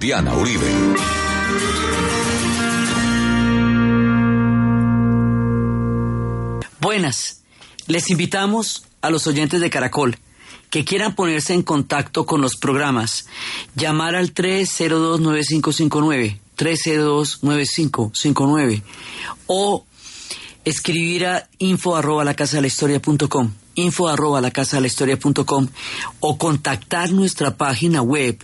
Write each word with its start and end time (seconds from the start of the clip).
Diana. 0.00 0.32
Buenas, 6.80 7.42
les 7.86 8.08
invitamos 8.08 8.86
a 9.02 9.10
los 9.10 9.26
oyentes 9.26 9.60
de 9.60 9.68
Caracol 9.68 10.16
que 10.70 10.86
quieran 10.86 11.14
ponerse 11.14 11.52
en 11.52 11.62
contacto 11.62 12.24
con 12.24 12.40
los 12.40 12.56
programas, 12.56 13.26
llamar 13.76 14.14
al 14.14 14.32
302-9559, 14.32 16.38
302-9559, 16.56 18.82
o 19.48 19.84
escribir 20.64 21.26
a 21.26 21.46
info 21.58 21.94
arroba 21.94 22.24
la 22.24 22.32
casa 22.32 22.56
de 22.56 22.62
la 22.62 22.68
historia 22.68 23.02
punto 23.02 23.28
com, 23.28 23.50
info 23.74 24.08
arroba 24.08 24.40
la 24.40 24.50
casa 24.50 24.78
de 24.78 24.80
la 24.80 24.86
historia 24.86 25.18
punto 25.18 25.44
com, 25.44 25.68
o 26.20 26.38
contactar 26.38 27.12
nuestra 27.12 27.58
página 27.58 28.00
web 28.00 28.42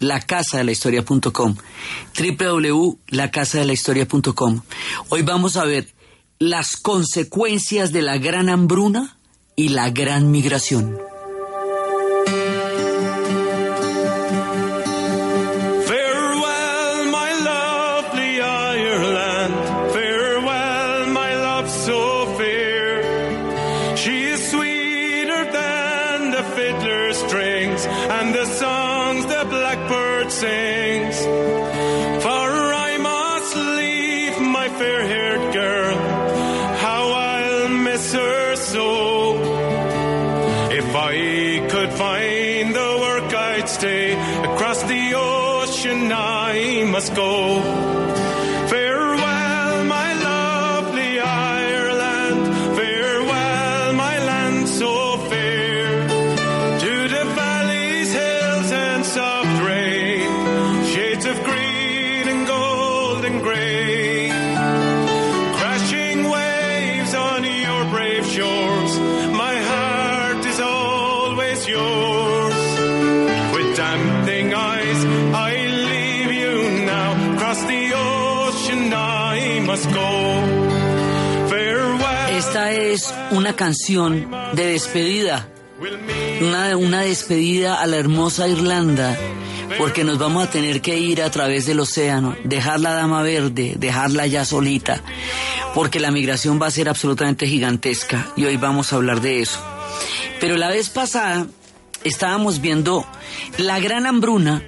www.lacasadelahistoria.com 0.00 1.56
www.lacasadelahistoria.com 2.16 4.62
Hoy 5.10 5.22
vamos 5.22 5.56
a 5.56 5.64
ver 5.64 5.88
las 6.38 6.76
consecuencias 6.76 7.92
de 7.92 8.02
la 8.02 8.18
gran 8.18 8.48
hambruna 8.48 9.16
y 9.56 9.68
la 9.68 9.90
gran 9.90 10.30
migración. 10.30 11.09
Must 47.00 47.14
go. 47.14 47.62
Farewell, 48.68 49.84
my 49.84 50.12
lovely 50.22 51.18
Ireland. 51.18 52.76
Farewell, 52.76 52.89
es 82.92 83.14
una 83.30 83.54
canción 83.54 84.30
de 84.52 84.66
despedida, 84.66 85.48
una, 86.40 86.76
una 86.76 87.02
despedida 87.02 87.80
a 87.80 87.86
la 87.86 87.96
hermosa 87.96 88.48
Irlanda, 88.48 89.16
porque 89.78 90.02
nos 90.02 90.18
vamos 90.18 90.44
a 90.44 90.50
tener 90.50 90.80
que 90.80 90.98
ir 90.98 91.22
a 91.22 91.30
través 91.30 91.66
del 91.66 91.80
océano, 91.80 92.36
dejar 92.42 92.80
la 92.80 92.92
dama 92.94 93.22
verde, 93.22 93.74
dejarla 93.78 94.26
ya 94.26 94.44
solita, 94.44 95.02
porque 95.74 96.00
la 96.00 96.10
migración 96.10 96.60
va 96.60 96.66
a 96.66 96.72
ser 96.72 96.88
absolutamente 96.88 97.46
gigantesca 97.46 98.32
y 98.36 98.44
hoy 98.44 98.56
vamos 98.56 98.92
a 98.92 98.96
hablar 98.96 99.20
de 99.20 99.40
eso. 99.40 99.60
Pero 100.40 100.56
la 100.56 100.68
vez 100.68 100.90
pasada 100.90 101.46
estábamos 102.02 102.60
viendo 102.60 103.06
la 103.58 103.78
gran 103.78 104.06
hambruna, 104.06 104.62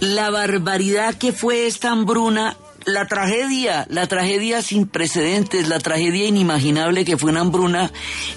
la 0.00 0.30
barbaridad 0.30 1.14
que 1.14 1.32
fue 1.32 1.66
esta 1.66 1.90
hambruna, 1.90 2.56
la 2.92 3.06
tragedia, 3.06 3.86
la 3.88 4.06
tragedia 4.06 4.62
sin 4.62 4.86
precedentes, 4.86 5.68
la 5.68 5.78
tragedia 5.78 6.26
inimaginable 6.26 7.04
que 7.04 7.16
fue 7.16 7.30
una 7.30 7.40
hambruna 7.40 7.92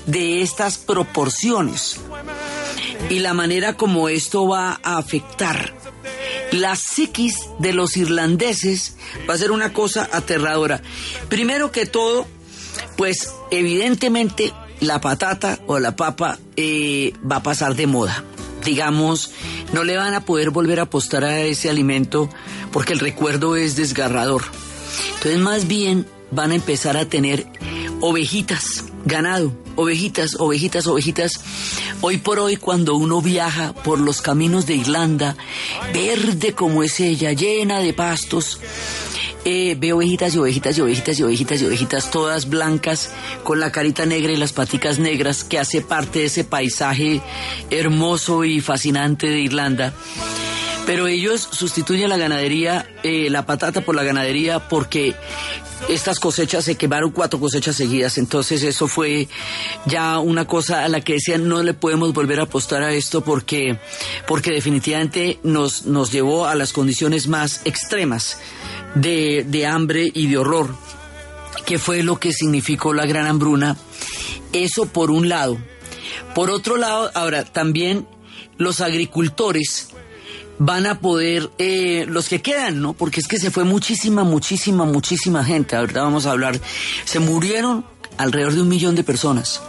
de 0.06 0.42
estas 0.42 0.78
proporciones 0.78 2.00
y 3.10 3.20
la 3.20 3.34
manera 3.34 3.76
como 3.76 4.10
esto 4.10 4.48
va 4.48 4.80
a 4.84 4.98
afectar 4.98 5.74
la 6.54 6.76
psiquis 6.76 7.50
de 7.60 7.74
los 7.74 7.98
irlandeses 7.98 8.96
va 9.28 9.34
a 9.34 9.38
ser 9.38 9.52
una 9.52 9.74
cosa 9.74 10.08
aterradora. 10.12 10.82
Primero 11.28 11.72
que 11.72 11.86
todo, 11.86 12.28
pues 12.96 13.34
evidentemente 13.52 14.54
la 14.80 15.02
patata 15.02 15.60
o 15.66 15.80
la 15.80 15.96
papa 15.96 16.38
eh, 16.56 17.14
va 17.30 17.38
a 17.38 17.44
pasar 17.44 17.76
de 17.76 17.88
moda. 17.88 18.24
Digamos, 18.66 19.32
no 19.74 19.84
le 19.84 19.98
van 19.98 20.14
a 20.14 20.26
poder 20.26 20.50
volver 20.50 20.80
a 20.80 20.84
apostar 20.84 21.24
a 21.24 21.42
ese 21.42 21.70
alimento 21.70 22.30
porque 22.72 22.94
el 22.94 23.00
recuerdo 23.00 23.56
es 23.56 23.76
desgarrador. 23.76 24.44
Entonces 25.16 25.40
más 25.40 25.68
bien 25.68 26.06
van 26.32 26.52
a 26.52 26.56
empezar 26.56 26.98
a 26.98 27.06
tener 27.06 27.46
ovejitas, 28.02 28.86
ganado, 29.06 29.54
ovejitas, 29.76 30.36
ovejitas, 30.40 30.88
ovejitas. 30.88 31.42
Hoy 32.02 32.18
por 32.18 32.40
hoy 32.40 32.58
cuando 32.58 32.96
uno 32.96 33.22
viaja 33.22 33.74
por 33.74 34.00
los 34.00 34.22
caminos 34.22 34.66
de 34.66 34.76
Irlanda, 34.76 35.38
verde 35.94 36.54
como 36.54 36.84
es 36.84 37.00
ella, 37.00 37.32
llena 37.32 37.80
de 37.80 37.94
pastos, 37.94 38.60
eh, 39.46 39.76
ve 39.78 39.94
ovejitas 39.94 40.34
y 40.36 40.38
ovejitas 40.38 40.78
y 40.78 40.82
ovejitas 40.82 41.20
y 41.20 41.24
ovejitas 41.24 41.62
y 41.62 41.66
ovejitas 41.66 42.12
todas 42.12 42.50
blancas 42.50 43.12
con 43.44 43.60
la 43.60 43.72
carita 43.72 44.06
negra 44.06 44.32
y 44.32 44.38
las 44.38 44.54
paticas 44.54 45.00
negras 45.00 45.44
que 45.44 45.60
hace 45.60 45.82
parte 45.82 46.20
de 46.20 46.26
ese 46.26 46.44
paisaje 46.44 47.22
hermoso 47.70 48.44
y 48.46 48.62
fascinante 48.62 49.28
de 49.28 49.40
Irlanda. 49.40 49.94
Pero 50.86 51.08
ellos 51.08 51.48
sustituyen 51.52 52.10
la 52.10 52.18
ganadería, 52.18 52.90
eh, 53.04 53.30
la 53.30 53.46
patata 53.46 53.82
por 53.82 53.96
la 53.96 54.04
ganadería 54.04 54.68
porque 54.68 55.16
estas 55.90 56.20
cosechas 56.20 56.66
se 56.66 56.76
quemaron 56.76 57.12
cuatro 57.12 57.40
cosechas 57.40 57.76
seguidas, 57.76 58.18
entonces 58.18 58.64
eso 58.64 58.88
fue 58.88 59.28
ya 59.86 60.20
una 60.20 60.46
cosa 60.46 60.84
a 60.84 60.90
la 60.90 61.02
que 61.02 61.14
decían 61.14 61.48
no 61.48 61.62
le 61.64 61.74
podemos 61.74 62.14
volver 62.14 62.40
a 62.40 62.44
apostar 62.44 62.84
a 62.84 62.94
esto 62.94 63.22
porque, 63.22 63.78
porque 64.28 64.52
definitivamente 64.52 65.40
nos, 65.44 65.86
nos 65.86 66.12
llevó 66.12 66.48
a 66.48 66.56
las 66.56 66.72
condiciones 66.72 67.28
más 67.28 67.62
extremas 67.66 68.38
de, 68.96 69.46
de 69.48 69.66
hambre 69.66 70.10
y 70.14 70.28
de 70.28 70.38
horror, 70.38 70.76
que 71.66 71.80
fue 71.80 72.04
lo 72.04 72.20
que 72.20 72.34
significó 72.34 72.94
la 72.94 73.06
gran 73.06 73.28
hambruna. 73.28 73.78
Eso 74.52 74.86
por 74.86 75.12
un 75.12 75.30
lado. 75.30 75.58
Por 76.36 76.50
otro 76.50 76.78
lado, 76.78 77.12
ahora 77.14 77.44
también 77.44 78.08
los 78.58 78.82
agricultores 78.82 79.90
van 80.60 80.86
a 80.86 81.00
poder, 81.00 81.50
eh, 81.58 82.06
los 82.08 82.30
que 82.30 82.42
quedan, 82.42 82.82
¿no? 82.82 82.94
Porque 82.94 83.20
es 83.20 83.28
que 83.28 83.38
se 83.38 83.52
fue 83.52 83.64
muchísima, 83.64 84.24
muchísima, 84.24 84.86
muchísima 84.86 85.44
gente. 85.44 85.76
Ahorita 85.76 86.02
vamos 86.02 86.26
a 86.26 86.32
hablar. 86.32 86.60
Se 87.06 87.20
murieron 87.20 87.86
alrededor 88.18 88.54
de 88.54 88.62
un 88.62 88.70
millón 88.70 88.96
de 88.96 89.04
personas. 89.04 89.62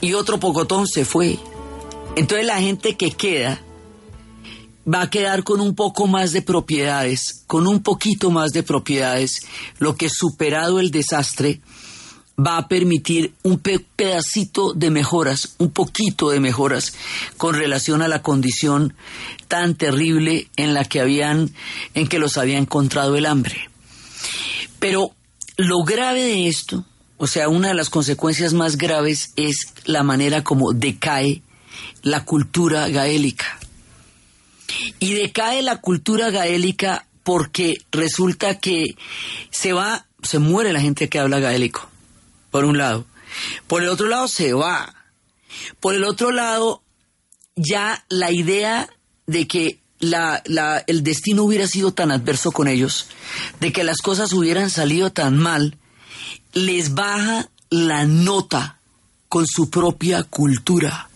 Y 0.00 0.14
otro 0.14 0.38
pocotón 0.38 0.86
se 0.86 1.04
fue. 1.04 1.38
Entonces 2.16 2.46
la 2.46 2.58
gente 2.58 2.96
que 2.96 3.10
queda 3.12 3.60
va 4.92 5.02
a 5.02 5.10
quedar 5.10 5.42
con 5.42 5.60
un 5.60 5.74
poco 5.74 6.06
más 6.06 6.32
de 6.32 6.42
propiedades, 6.42 7.42
con 7.46 7.66
un 7.66 7.82
poquito 7.82 8.30
más 8.30 8.52
de 8.52 8.62
propiedades, 8.62 9.46
lo 9.78 9.96
que 9.96 10.08
superado 10.08 10.78
el 10.78 10.90
desastre 10.90 11.60
va 12.38 12.58
a 12.58 12.68
permitir 12.68 13.32
un 13.42 13.58
pe- 13.58 13.84
pedacito 13.96 14.74
de 14.74 14.90
mejoras, 14.90 15.54
un 15.58 15.70
poquito 15.70 16.30
de 16.30 16.38
mejoras 16.38 16.92
con 17.36 17.54
relación 17.54 18.02
a 18.02 18.08
la 18.08 18.22
condición 18.22 18.94
tan 19.48 19.74
terrible 19.74 20.48
en 20.56 20.74
la 20.74 20.84
que 20.84 21.00
habían, 21.00 21.50
en 21.94 22.06
que 22.08 22.18
los 22.18 22.36
había 22.36 22.58
encontrado 22.58 23.16
el 23.16 23.26
hambre. 23.26 23.70
Pero 24.78 25.12
lo 25.56 25.82
grave 25.84 26.22
de 26.22 26.46
esto, 26.48 26.84
o 27.16 27.26
sea, 27.26 27.48
una 27.48 27.68
de 27.68 27.74
las 27.74 27.88
consecuencias 27.88 28.52
más 28.52 28.76
graves 28.76 29.32
es 29.36 29.72
la 29.84 30.02
manera 30.02 30.44
como 30.44 30.74
decae 30.74 31.42
la 32.02 32.24
cultura 32.24 32.88
gaélica. 32.88 33.58
Y 34.98 35.14
decae 35.14 35.62
la 35.62 35.80
cultura 35.80 36.30
gaélica 36.30 37.06
porque 37.22 37.74
resulta 37.90 38.58
que 38.58 38.96
se 39.50 39.72
va, 39.72 40.06
se 40.22 40.38
muere 40.38 40.72
la 40.72 40.80
gente 40.80 41.08
que 41.08 41.18
habla 41.18 41.40
gaélico, 41.40 41.88
por 42.50 42.64
un 42.64 42.78
lado. 42.78 43.06
Por 43.66 43.82
el 43.82 43.88
otro 43.88 44.06
lado 44.08 44.28
se 44.28 44.52
va. 44.52 44.94
Por 45.80 45.94
el 45.94 46.04
otro 46.04 46.30
lado, 46.30 46.82
ya 47.56 48.04
la 48.08 48.30
idea 48.30 48.88
de 49.26 49.46
que 49.48 49.80
la, 49.98 50.42
la- 50.46 50.84
el 50.86 51.02
destino 51.02 51.42
hubiera 51.42 51.66
sido 51.66 51.92
tan 51.92 52.10
adverso 52.10 52.52
con 52.52 52.68
ellos, 52.68 53.08
de 53.60 53.72
que 53.72 53.82
las 53.84 53.98
cosas 53.98 54.32
hubieran 54.32 54.70
salido 54.70 55.10
tan 55.10 55.36
mal, 55.38 55.76
les 56.52 56.94
baja 56.94 57.48
la 57.70 58.04
nota 58.04 58.78
con 59.28 59.46
su 59.46 59.68
propia 59.70 60.22
cultura. 60.22 61.08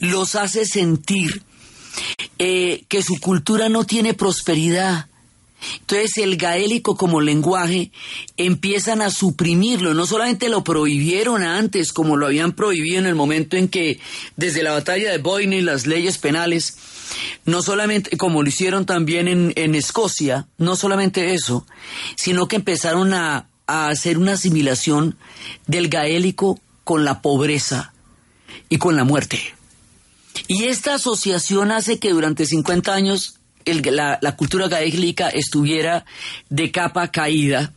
Los 0.00 0.34
hace 0.34 0.64
sentir 0.64 1.42
eh, 2.38 2.84
que 2.88 3.02
su 3.02 3.18
cultura 3.20 3.68
no 3.68 3.84
tiene 3.84 4.14
prosperidad. 4.14 5.06
Entonces 5.80 6.18
el 6.18 6.36
gaélico 6.36 6.96
como 6.96 7.20
lenguaje 7.20 7.90
empiezan 8.36 9.02
a 9.02 9.10
suprimirlo, 9.10 9.92
no 9.92 10.06
solamente 10.06 10.48
lo 10.48 10.62
prohibieron 10.62 11.42
antes 11.42 11.92
como 11.92 12.16
lo 12.16 12.26
habían 12.26 12.52
prohibido 12.52 13.00
en 13.00 13.06
el 13.06 13.16
momento 13.16 13.56
en 13.56 13.68
que 13.68 13.98
desde 14.36 14.62
la 14.62 14.72
batalla 14.72 15.10
de 15.10 15.18
Boyne 15.18 15.56
y 15.56 15.62
las 15.62 15.86
leyes 15.86 16.18
penales, 16.18 16.76
no 17.44 17.62
solamente 17.62 18.16
como 18.16 18.42
lo 18.42 18.48
hicieron 18.48 18.86
también 18.86 19.52
en, 19.56 19.74
Escocia, 19.74 20.46
no 20.58 20.76
solamente 20.76 21.34
eso, 21.34 21.66
sino 22.14 22.46
que 22.46 22.56
empezaron 22.56 23.12
a 23.12 23.48
hacer 23.66 24.16
una 24.16 24.32
asimilación 24.32 25.16
del 25.66 25.88
gaélico 25.88 26.60
con 26.84 27.04
la 27.04 27.20
pobreza 27.20 27.92
y 28.68 28.78
con 28.78 28.96
la 28.96 29.04
muerte. 29.04 29.57
Y 30.46 30.64
esta 30.64 30.94
asociación 30.94 31.72
hace 31.72 31.98
que 31.98 32.10
durante 32.10 32.46
50 32.46 32.94
años 32.94 33.38
la, 33.64 34.36
cultura 34.36 34.68
gaélica 34.68 35.28
estuviera 35.28 36.04
de 36.48 36.70
capa 36.70 37.08
caída, 37.08 37.74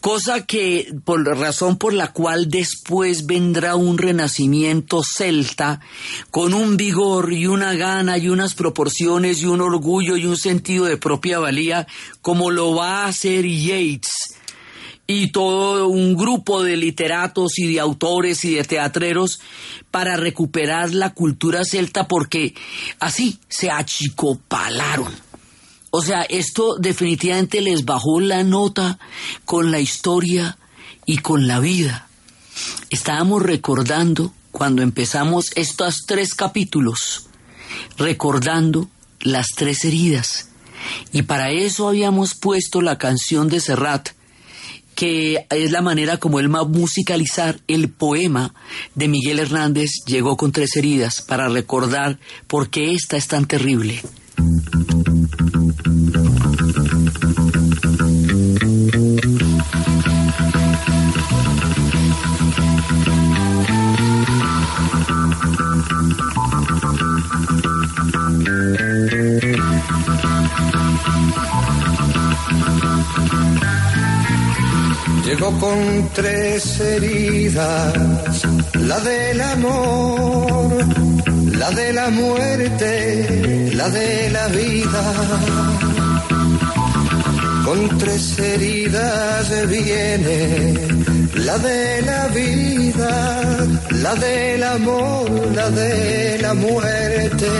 cosa 0.00 0.44
que 0.46 0.92
por 1.04 1.24
razón 1.24 1.78
por 1.78 1.92
la 1.92 2.12
cual 2.12 2.48
después 2.48 3.26
vendrá 3.26 3.74
un 3.74 3.98
renacimiento 3.98 5.02
celta 5.02 5.80
con 6.30 6.54
un 6.54 6.76
vigor 6.76 7.32
y 7.32 7.46
una 7.46 7.74
gana 7.74 8.18
y 8.18 8.28
unas 8.28 8.54
proporciones 8.54 9.40
y 9.40 9.46
un 9.46 9.60
orgullo 9.60 10.16
y 10.16 10.26
un 10.26 10.36
sentido 10.36 10.84
de 10.84 10.96
propia 10.96 11.38
valía 11.38 11.86
como 12.22 12.50
lo 12.50 12.74
va 12.74 13.04
a 13.04 13.08
hacer 13.08 13.46
Yates 13.46 14.17
y 15.10 15.28
todo 15.28 15.88
un 15.88 16.14
grupo 16.14 16.62
de 16.62 16.76
literatos 16.76 17.58
y 17.58 17.72
de 17.72 17.80
autores 17.80 18.44
y 18.44 18.54
de 18.56 18.64
teatreros 18.64 19.40
para 19.90 20.18
recuperar 20.18 20.92
la 20.92 21.14
cultura 21.14 21.64
celta 21.64 22.06
porque 22.06 22.54
así 23.00 23.38
se 23.48 23.70
achicopalaron. 23.70 25.10
O 25.90 26.02
sea, 26.02 26.22
esto 26.24 26.76
definitivamente 26.76 27.62
les 27.62 27.86
bajó 27.86 28.20
la 28.20 28.44
nota 28.44 28.98
con 29.46 29.70
la 29.70 29.80
historia 29.80 30.58
y 31.06 31.16
con 31.16 31.48
la 31.48 31.58
vida. 31.58 32.06
Estábamos 32.90 33.42
recordando 33.42 34.34
cuando 34.52 34.82
empezamos 34.82 35.52
estos 35.54 36.04
tres 36.06 36.34
capítulos, 36.34 37.28
recordando 37.96 38.90
las 39.20 39.46
tres 39.56 39.86
heridas. 39.86 40.50
Y 41.12 41.22
para 41.22 41.50
eso 41.50 41.88
habíamos 41.88 42.34
puesto 42.34 42.82
la 42.82 42.98
canción 42.98 43.48
de 43.48 43.60
Serrat, 43.60 44.17
que 44.98 45.46
es 45.48 45.70
la 45.70 45.80
manera 45.80 46.16
como 46.16 46.40
él 46.40 46.52
va 46.52 46.58
a 46.58 46.64
musicalizar 46.64 47.60
el 47.68 47.88
poema 47.88 48.52
de 48.96 49.06
Miguel 49.06 49.38
Hernández 49.38 49.90
Llegó 50.06 50.36
con 50.36 50.50
tres 50.50 50.74
heridas 50.74 51.22
para 51.22 51.48
recordar 51.48 52.18
por 52.48 52.68
qué 52.68 52.94
esta 52.94 53.16
es 53.16 53.28
tan 53.28 53.46
terrible. 53.46 54.02
Llegó 75.28 75.50
con 75.58 76.08
tres 76.14 76.80
heridas, 76.80 77.92
la 78.72 78.98
del 79.00 79.38
amor, 79.42 80.86
la 81.52 81.70
de 81.70 81.92
la 81.92 82.08
muerte, 82.08 83.70
la 83.74 83.90
de 83.90 84.30
la 84.30 84.48
vida. 84.48 85.04
Con 87.66 87.98
tres 87.98 88.38
heridas 88.38 89.68
viene 89.68 90.72
la 91.34 91.58
de 91.58 92.02
la 92.10 92.28
vida, 92.28 93.66
la 94.00 94.14
del 94.14 94.62
amor, 94.62 95.30
la 95.54 95.68
de 95.68 96.38
la 96.40 96.54
muerte. 96.54 97.50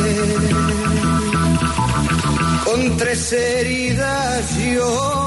Con 2.65 2.97
tres 2.97 3.31
heridas 3.35 4.57
yo 4.75 5.19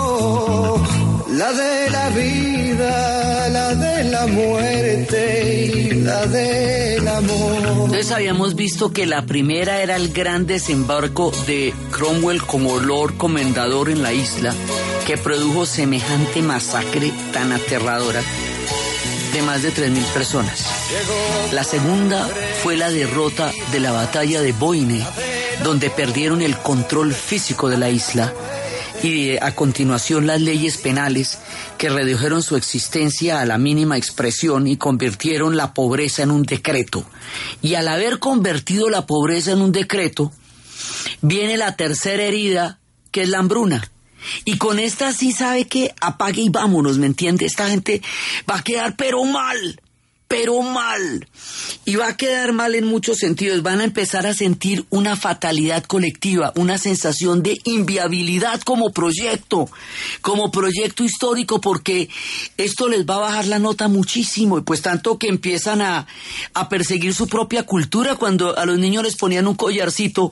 la 1.31 1.54
de 1.54 1.89
la 1.89 2.10
vida, 2.10 3.50
la 3.50 3.75
de 3.75 4.04
la 4.06 4.28
muerte 4.28 5.66
y 5.66 5.92
la 6.01 6.25
del 6.25 7.07
amor. 7.07 7.56
Entonces 7.56 8.12
habíamos 8.12 8.56
visto 8.56 8.92
que 8.92 9.06
la 9.06 9.25
primera 9.25 9.81
era 9.81 9.95
el 9.95 10.12
gran 10.12 10.45
desembarco 10.45 11.31
de 11.48 11.74
Cromwell 11.92 12.42
como 12.44 12.80
Lord 12.80 13.18
Comendador 13.18 13.89
en 13.89 14.04
la 14.04 14.13
isla, 14.13 14.54
que 15.07 15.18
produjo 15.18 15.66
semejante 15.66 16.42
masacre 16.42 17.12
tan 17.31 17.54
aterradora 17.54 18.22
de 19.33 19.42
más 19.44 19.63
de 19.63 19.72
3.000 19.74 20.04
personas. 20.13 20.66
La 21.54 21.63
segunda 21.63 22.28
fue 22.62 22.75
la 22.75 22.89
derrota 22.89 23.51
de 23.72 23.80
la 23.80 23.92
batalla 23.92 24.42
de 24.42 24.51
Boine, 24.51 25.06
donde 25.63 25.89
perdieron 25.89 26.42
el 26.42 26.57
control 26.57 27.13
físico 27.13 27.69
de 27.69 27.78
la 27.78 27.89
isla 27.89 28.33
y 29.03 29.38
a 29.38 29.56
continuación 29.56 30.27
las 30.27 30.42
leyes 30.42 30.77
penales 30.77 31.39
que 31.77 31.89
redujeron 31.89 32.44
su 32.44 32.56
existencia 32.56 33.42
a 33.42 33.45
la 33.45 33.57
mínima 33.57 33.98
expresión 33.98 34.68
y 34.68 34.77
convirtieron 34.77 35.57
la 35.57 35.74
pobreza 35.74 36.24
en 36.24 36.31
un 36.31 36.44
decreto. 36.44 37.06
Y 37.62 37.75
al 37.75 37.88
haber 37.88 38.19
convertido 38.19 38.89
la 38.89 39.06
pobreza 39.06 39.51
en 39.51 39.62
un 39.62 39.71
decreto, 39.71 40.31
viene 41.21 41.57
la 41.57 41.75
tercera 41.75 42.24
herida, 42.24 42.80
que 43.12 43.24
es 43.24 43.30
la 43.30 43.39
hambruna. 43.39 43.92
Y 44.45 44.57
con 44.57 44.77
esta 44.77 45.13
sí 45.13 45.31
sabe 45.31 45.65
que 45.65 45.94
apague 46.00 46.42
y 46.42 46.50
vámonos, 46.50 46.97
¿me 46.97 47.07
entiende? 47.07 47.45
Esta 47.45 47.69
gente 47.69 48.01
va 48.50 48.57
a 48.57 48.63
quedar 48.63 48.95
pero 48.95 49.24
mal 49.25 49.81
pero 50.31 50.62
mal. 50.62 51.28
Y 51.83 51.98
va 51.98 52.07
a 52.07 52.16
quedar 52.16 52.54
mal 52.54 52.74
en 52.75 52.86
muchos 52.86 53.18
sentidos. 53.18 53.63
Van 53.63 53.81
a 53.81 53.83
empezar 53.83 54.25
a 54.25 54.33
sentir 54.33 54.86
una 54.89 55.18
fatalidad 55.18 55.83
colectiva, 55.83 56.54
una 56.56 56.78
sensación 56.78 57.44
de 57.44 57.60
inviabilidad 57.66 58.62
como 58.62 58.92
proyecto, 58.92 59.69
como 60.22 60.50
proyecto 60.50 61.04
histórico, 61.04 61.60
porque 61.60 62.07
esto 62.56 62.88
les 62.88 63.06
va 63.06 63.16
a 63.16 63.28
bajar 63.28 63.48
la 63.48 63.60
nota 63.60 63.89
muchísimo. 63.89 64.57
Y 64.57 64.62
pues 64.62 64.81
tanto 64.81 65.19
que 65.19 65.28
empiezan 65.28 65.81
a, 65.81 66.07
a 66.54 66.69
perseguir 66.69 67.13
su 67.13 67.28
propia 67.28 67.63
cultura 67.63 68.16
cuando 68.16 68.57
a 68.57 68.66
los 68.66 68.80
niños 68.80 69.04
les 69.04 69.18
ponían 69.18 69.48
un 69.48 69.56
collarcito 69.56 70.31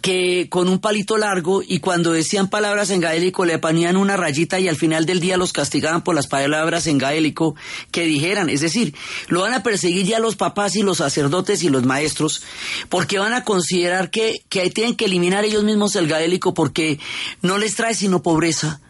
que 0.00 0.48
con 0.48 0.68
un 0.68 0.80
palito 0.80 1.16
largo 1.16 1.62
y 1.66 1.78
cuando 1.78 2.12
decían 2.12 2.48
palabras 2.48 2.90
en 2.90 3.00
gaélico 3.00 3.44
le 3.44 3.58
ponían 3.58 3.96
una 3.96 4.16
rayita 4.16 4.58
y 4.58 4.68
al 4.68 4.76
final 4.76 5.06
del 5.06 5.20
día 5.20 5.36
los 5.36 5.52
castigaban 5.52 6.02
por 6.02 6.14
las 6.14 6.26
palabras 6.26 6.86
en 6.86 6.98
gaélico 6.98 7.54
que 7.90 8.04
dijeran. 8.04 8.48
Es 8.48 8.60
decir, 8.60 8.94
lo 9.28 9.42
van 9.42 9.54
a 9.54 9.62
perseguir 9.62 10.06
ya 10.06 10.18
los 10.18 10.36
papás 10.36 10.76
y 10.76 10.82
los 10.82 10.98
sacerdotes 10.98 11.62
y 11.62 11.68
los 11.68 11.84
maestros 11.84 12.42
porque 12.88 13.18
van 13.18 13.32
a 13.32 13.44
considerar 13.44 14.10
que, 14.10 14.42
que 14.48 14.70
tienen 14.70 14.96
que 14.96 15.04
eliminar 15.04 15.44
ellos 15.44 15.64
mismos 15.64 15.96
el 15.96 16.08
gaélico 16.08 16.54
porque 16.54 16.98
no 17.40 17.58
les 17.58 17.76
trae 17.76 17.94
sino 17.94 18.22
pobreza. 18.22 18.80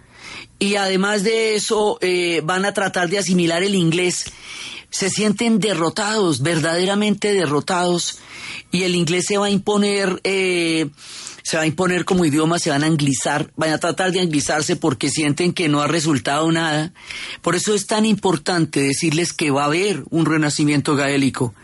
Y 0.58 0.76
además 0.76 1.24
de 1.24 1.56
eso 1.56 1.98
eh, 2.00 2.40
van 2.44 2.64
a 2.64 2.72
tratar 2.72 3.08
de 3.10 3.18
asimilar 3.18 3.62
el 3.62 3.74
inglés. 3.74 4.26
Se 4.90 5.10
sienten 5.10 5.58
derrotados, 5.58 6.42
verdaderamente 6.42 7.32
derrotados 7.32 8.18
y 8.72 8.82
el 8.82 8.96
inglés 8.96 9.26
se 9.28 9.38
va 9.38 9.46
a 9.46 9.50
imponer, 9.50 10.20
eh, 10.24 10.88
se 11.42 11.56
va 11.56 11.62
a 11.62 11.66
imponer 11.66 12.04
como 12.04 12.24
idioma, 12.24 12.58
se 12.58 12.70
van 12.70 12.82
a 12.82 12.86
anglizar, 12.86 13.52
van 13.56 13.70
a 13.70 13.78
tratar 13.78 14.10
de 14.10 14.20
anglizarse 14.20 14.76
porque 14.76 15.10
sienten 15.10 15.52
que 15.52 15.68
no 15.68 15.82
ha 15.82 15.86
resultado 15.86 16.50
nada. 16.50 16.92
Por 17.42 17.54
eso 17.54 17.74
es 17.74 17.86
tan 17.86 18.06
importante 18.06 18.80
decirles 18.80 19.32
que 19.32 19.50
va 19.50 19.62
a 19.62 19.66
haber 19.66 20.02
un 20.10 20.26
renacimiento 20.26 20.96
gaélico 20.96 21.54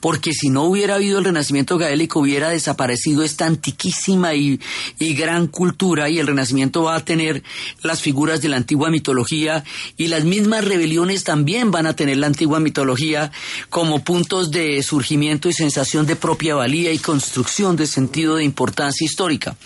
porque 0.00 0.32
si 0.32 0.48
no 0.48 0.64
hubiera 0.64 0.96
habido 0.96 1.18
el 1.18 1.24
renacimiento 1.24 1.78
gaélico 1.78 2.20
hubiera 2.20 2.50
desaparecido 2.50 3.22
esta 3.22 3.46
antiquísima 3.46 4.34
y, 4.34 4.60
gran 4.98 5.46
cultura 5.46 6.10
y 6.10 6.18
el 6.18 6.26
renacimiento 6.26 6.82
va 6.82 6.96
a 6.96 7.04
tener 7.04 7.42
las 7.82 8.00
figuras 8.00 8.42
de 8.42 8.48
la 8.48 8.56
antigua 8.56 8.90
mitología 8.90 9.64
y 9.96 10.08
las 10.08 10.24
mismas 10.24 10.64
rebeliones 10.64 11.24
también 11.24 11.70
van 11.70 11.86
a 11.86 11.96
tener 11.96 12.18
la 12.18 12.26
antigua 12.26 12.60
mitología 12.60 13.30
como 13.70 14.04
puntos 14.04 14.50
de 14.50 14.82
surgimiento 14.82 15.48
y 15.48 15.52
sensación 15.52 16.06
de 16.06 16.16
propia 16.16 16.54
valía 16.54 16.92
y 16.92 16.98
construcción 16.98 17.76
de 17.76 17.86
sentido 17.86 18.36
de 18.36 18.44
importancia 18.44 19.04
histórica. 19.04 19.56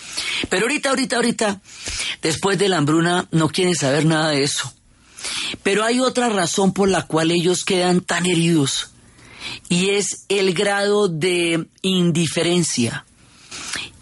Pero 0.49 0.63
ahorita, 0.63 0.89
ahorita, 0.89 1.15
ahorita, 1.17 1.61
después 2.21 2.57
de 2.57 2.69
la 2.69 2.77
hambruna, 2.77 3.27
no 3.31 3.49
quieren 3.49 3.75
saber 3.75 4.05
nada 4.05 4.29
de 4.29 4.43
eso. 4.43 4.71
Pero 5.63 5.83
hay 5.83 5.99
otra 5.99 6.29
razón 6.29 6.73
por 6.73 6.89
la 6.89 7.05
cual 7.05 7.31
ellos 7.31 7.63
quedan 7.63 8.01
tan 8.01 8.25
heridos 8.25 8.90
y 9.69 9.91
es 9.91 10.25
el 10.29 10.53
grado 10.53 11.07
de 11.07 11.67
indiferencia, 11.81 13.05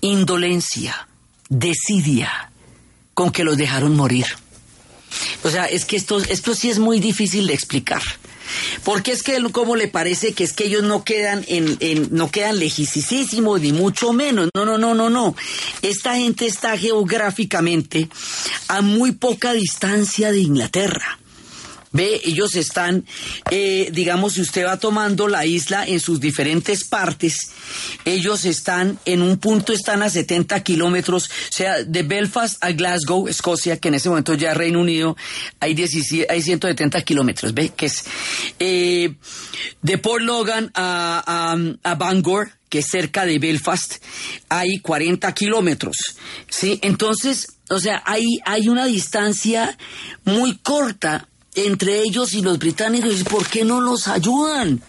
indolencia, 0.02 1.08
desidia 1.50 2.52
con 3.14 3.32
que 3.32 3.44
los 3.44 3.58
dejaron 3.58 3.96
morir. 3.96 4.26
O 5.44 5.50
sea, 5.50 5.66
es 5.66 5.86
que 5.86 5.96
esto, 5.96 6.20
esto 6.20 6.56
sí 6.56 6.70
es 6.70 6.80
muy 6.80 7.00
difícil 7.00 7.48
de 7.48 7.54
explicar. 7.54 8.02
Porque 8.84 9.12
es 9.12 9.24
que, 9.24 9.42
¿cómo 9.52 9.76
le 9.76 9.88
parece 9.88 10.34
que 10.34 10.44
es 10.44 10.54
que 10.54 10.66
ellos 10.66 10.84
no 10.84 11.04
quedan 11.04 11.46
en, 11.48 11.78
en 11.80 12.10
no 12.12 12.32
quedan 12.32 12.60
lejísimos, 12.60 13.62
ni 13.62 13.72
mucho 13.72 14.14
menos? 14.14 14.50
No, 14.56 14.66
no, 14.66 14.78
no, 14.78 14.94
no, 14.94 15.10
no. 15.10 15.36
Esta 15.82 16.16
gente 16.16 16.46
está 16.46 16.78
geográficamente 16.78 18.10
a 18.68 18.82
muy 18.82 19.12
poca 19.12 19.54
distancia 19.54 20.32
de 20.32 20.40
Inglaterra. 20.40 21.20
Ve, 21.92 22.22
ellos 22.24 22.56
están, 22.56 23.06
eh, 23.50 23.90
digamos, 23.92 24.34
si 24.34 24.42
usted 24.42 24.66
va 24.66 24.78
tomando 24.78 25.28
la 25.28 25.46
isla 25.46 25.86
en 25.86 26.00
sus 26.00 26.20
diferentes 26.20 26.84
partes, 26.84 27.52
ellos 28.06 28.46
están 28.46 29.00
en 29.06 29.24
un 29.24 29.38
punto, 29.38 29.74
están 29.74 30.04
a 30.04 30.10
70 30.10 30.64
kilómetros, 30.64 31.30
o 31.30 31.52
sea, 31.52 31.84
de 31.84 32.04
Belfast 32.04 32.64
a 32.64 32.72
Glasgow, 32.74 33.28
Escocia, 33.28 33.78
que 33.78 33.88
en 33.88 33.96
ese 33.96 34.10
momento 34.10 34.36
ya 34.36 34.54
Reino 34.54 34.82
Unido, 34.82 35.18
hay, 35.60 35.74
17, 35.74 36.32
hay 36.32 36.42
170 36.44 37.02
kilómetros, 37.02 37.54
ve, 37.56 37.70
que 37.70 37.88
es 37.88 38.04
eh, 38.60 39.16
de 39.82 39.98
Port 39.98 40.24
Logan 40.24 40.72
a, 40.76 41.24
a, 41.26 41.90
a 41.90 41.96
Bangor, 41.96 42.52
que 42.70 42.80
es 42.80 42.88
cerca 42.88 43.26
de 43.26 43.40
Belfast, 43.40 43.96
hay 44.48 44.80
40 44.80 45.34
kilómetros, 45.34 45.98
¿sí? 46.48 46.80
Entonces, 46.84 47.58
o 47.70 47.80
sea, 47.80 48.04
hay, 48.06 48.26
hay 48.46 48.70
una 48.70 48.86
distancia 48.86 49.78
muy 50.24 50.58
corta 50.58 51.28
entre 51.56 52.02
ellos 52.02 52.34
y 52.34 52.42
los 52.42 52.60
británicos. 52.60 53.24
¿Por 53.24 53.48
qué 53.48 53.66
no 53.66 53.82
los 53.82 54.08
ayudan? 54.08 54.82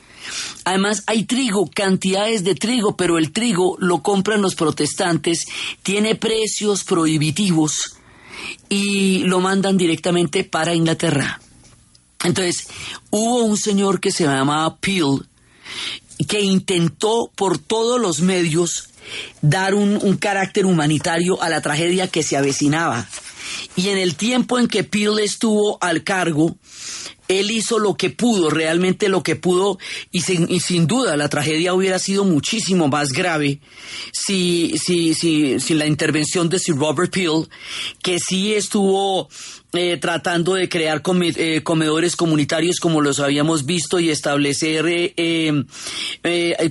Además, 0.65 1.03
hay 1.07 1.25
trigo, 1.25 1.69
cantidades 1.69 2.45
de 2.45 2.55
trigo, 2.55 2.97
pero 2.97 3.19
el 3.19 3.33
trigo 3.33 3.77
lo 3.81 4.03
compran 4.03 4.43
los 4.43 4.55
protestantes, 4.55 5.47
tiene 5.83 6.15
precios 6.15 6.85
prohibitivos 6.85 7.97
y 8.69 9.21
lo 9.21 9.41
mandan 9.41 9.77
directamente 9.77 10.45
para 10.45 10.75
Inglaterra. 10.75 11.41
Entonces, 12.23 12.69
hubo 13.11 13.45
un 13.45 13.57
señor 13.57 14.01
que 14.01 14.13
se 14.13 14.25
llamaba 14.25 14.77
Peel 14.77 15.27
que 16.29 16.41
intentó 16.41 17.31
por 17.35 17.59
todos 17.59 18.01
los 18.01 18.21
medios 18.21 18.91
dar 19.41 19.75
un, 19.75 19.99
un 20.03 20.17
carácter 20.17 20.67
humanitario 20.67 21.43
a 21.43 21.49
la 21.49 21.63
tragedia 21.63 22.09
que 22.09 22.23
se 22.23 22.37
avecinaba. 22.37 23.09
Y 23.77 23.89
en 23.89 23.99
el 23.99 24.17
tiempo 24.17 24.59
en 24.59 24.69
que 24.69 24.85
Peel 24.85 25.19
estuvo 25.19 25.79
al 25.81 26.05
cargo, 26.05 26.57
él 27.29 27.51
hizo 27.53 27.79
lo 27.79 27.97
que 27.97 28.11
pudo, 28.11 28.51
realmente 28.51 29.09
lo 29.09 29.23
que 29.23 29.37
pudo, 29.37 29.79
y 30.11 30.21
sin, 30.23 30.87
duda 30.87 31.17
la 31.17 31.29
tragedia 31.29 31.75
hubiera 31.75 32.01
sido 32.01 32.25
muchísimo 32.25 32.89
más 32.89 33.11
grave 33.11 33.61
si, 34.13 34.75
si, 34.85 35.15
si, 35.15 35.61
si 35.61 35.75
la 35.75 35.87
intervención 35.87 36.49
de 36.49 36.59
Sir 36.59 36.77
Robert 36.77 37.13
Peel, 37.13 37.49
que 38.03 38.19
sí 38.19 38.55
estuvo 38.55 39.29
eh, 39.73 39.99
tratando 39.99 40.55
de 40.55 40.69
crear 40.69 41.01
eh, 41.05 41.63
comedores 41.63 42.17
comunitarios 42.17 42.81
como 42.81 43.01
los 43.01 43.21
habíamos 43.21 43.67
visto 43.67 44.01
y 44.01 44.11
establecer 44.11 44.85
eh, 44.89 45.65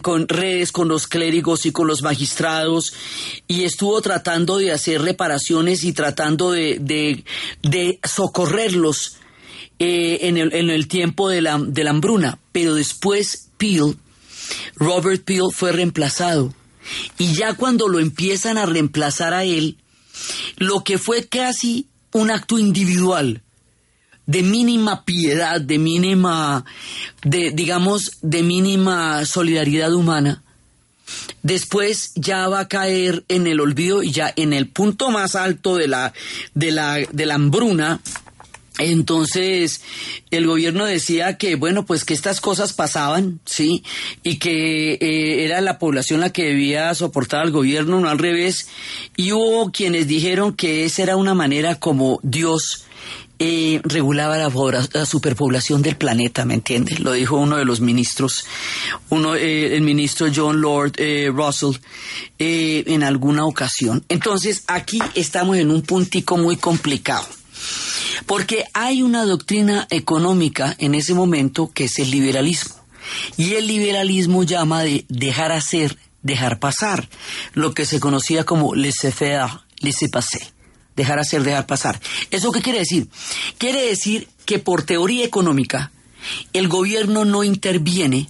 con 0.01 0.27
redes 0.27 0.73
con 0.73 0.89
los 0.89 1.07
clérigos 1.07 1.65
y 1.65 1.71
con 1.71 1.87
los 1.87 2.01
magistrados 2.01 2.93
y 3.47 3.63
estuvo 3.63 4.01
tratando 4.01 4.57
de 4.57 4.73
hacer 4.73 5.01
reparaciones 5.01 5.85
y 5.85 5.93
tratando 5.93 6.51
de, 6.51 6.77
de, 6.81 7.23
de 7.61 7.99
socorrerlos 8.03 9.15
en 9.79 10.35
el, 10.35 10.53
en, 10.53 10.69
el, 10.69 10.89
tiempo 10.89 11.29
de 11.29 11.41
la, 11.41 11.57
de 11.57 11.85
la 11.85 11.91
hambruna. 11.91 12.37
Pero 12.51 12.75
después 12.75 13.49
Peel, 13.57 13.95
Robert 14.75 15.23
Peel 15.23 15.53
fue 15.53 15.71
reemplazado. 15.71 16.53
Y 17.17 17.33
ya 17.33 17.53
cuando 17.53 17.87
lo 17.87 17.99
empiezan 17.99 18.57
a 18.57 18.65
reemplazar 18.65 19.33
a 19.33 19.45
él, 19.45 19.77
lo 20.57 20.83
que 20.83 20.97
fue 20.97 21.27
casi 21.27 21.87
un 22.13 22.31
acto 22.31 22.57
individual 22.57 23.41
de 24.25 24.43
mínima 24.43 25.05
piedad, 25.05 25.59
de 25.59 25.79
mínima, 25.79 26.63
de, 27.23 27.49
digamos, 27.49 28.17
de 28.21 28.43
mínima 28.43 29.25
solidaridad 29.25 29.91
humana, 29.91 30.43
después 31.41 32.11
ya 32.13 32.47
va 32.47 32.59
a 32.59 32.67
caer 32.67 33.23
en 33.27 33.47
el 33.47 33.59
olvido 33.59 34.03
y 34.03 34.11
ya 34.11 34.31
en 34.35 34.53
el 34.53 34.67
punto 34.67 35.09
más 35.09 35.35
alto 35.35 35.77
de 35.77 35.87
la, 35.87 36.13
de 36.53 36.71
la, 36.71 36.97
de 37.11 37.25
la 37.25 37.35
hambruna, 37.35 38.01
entonces, 38.79 39.81
el 40.31 40.47
gobierno 40.47 40.85
decía 40.85 41.37
que, 41.37 41.55
bueno, 41.55 41.85
pues 41.85 42.05
que 42.05 42.13
estas 42.13 42.39
cosas 42.39 42.71
pasaban, 42.71 43.41
¿sí? 43.45 43.83
Y 44.23 44.37
que 44.37 44.93
eh, 44.93 45.43
era 45.43 45.59
la 45.59 45.77
población 45.79 46.21
la 46.21 46.31
que 46.31 46.45
debía 46.45 46.93
soportar 46.95 47.41
al 47.41 47.51
gobierno, 47.51 47.99
no 47.99 48.09
al 48.09 48.19
revés. 48.19 48.69
Y 49.17 49.33
hubo 49.33 49.71
quienes 49.71 50.07
dijeron 50.07 50.53
que 50.53 50.85
esa 50.85 51.03
era 51.03 51.17
una 51.17 51.33
manera 51.33 51.75
como 51.75 52.19
Dios 52.23 52.85
eh, 53.37 53.81
regulaba 53.83 54.37
la, 54.37 55.05
superpoblación 55.05 55.81
del 55.81 55.97
planeta, 55.97 56.45
¿me 56.45 56.53
entiendes? 56.53 57.01
Lo 57.01 57.11
dijo 57.11 57.35
uno 57.35 57.57
de 57.57 57.65
los 57.65 57.81
ministros, 57.81 58.45
uno, 59.09 59.35
eh, 59.35 59.75
el 59.75 59.81
ministro 59.81 60.27
John 60.33 60.61
Lord 60.61 60.93
Russell, 61.33 61.81
en 62.37 63.03
alguna 63.03 63.45
ocasión. 63.45 64.05
Entonces, 64.07 64.63
aquí 64.67 64.99
estamos 65.15 65.57
en 65.57 65.71
un 65.71 65.81
puntico 65.81 66.37
muy 66.37 66.55
complicado 66.55 67.38
porque 68.25 68.65
hay 68.73 69.01
una 69.01 69.25
doctrina 69.25 69.87
económica 69.89 70.75
en 70.79 70.95
ese 70.95 71.13
momento 71.13 71.71
que 71.73 71.85
es 71.85 71.99
el 71.99 72.11
liberalismo. 72.11 72.75
Y 73.37 73.53
el 73.53 73.67
liberalismo 73.67 74.43
llama 74.43 74.83
de 74.83 75.05
dejar 75.09 75.51
hacer, 75.51 75.97
dejar 76.21 76.59
pasar, 76.59 77.09
lo 77.53 77.73
que 77.73 77.85
se 77.85 77.99
conocía 77.99 78.43
como 78.43 78.75
laissez-faire, 78.75 79.61
laissez-passer. 79.79 80.53
Dejar 80.95 81.19
hacer, 81.19 81.43
dejar 81.43 81.65
pasar. 81.65 82.01
¿Eso 82.29 82.51
qué 82.51 82.61
quiere 82.61 82.79
decir? 82.79 83.07
Quiere 83.57 83.85
decir 83.85 84.27
que 84.45 84.59
por 84.59 84.83
teoría 84.83 85.23
económica, 85.23 85.91
el 86.51 86.67
gobierno 86.67 87.23
no 87.23 87.43
interviene 87.43 88.29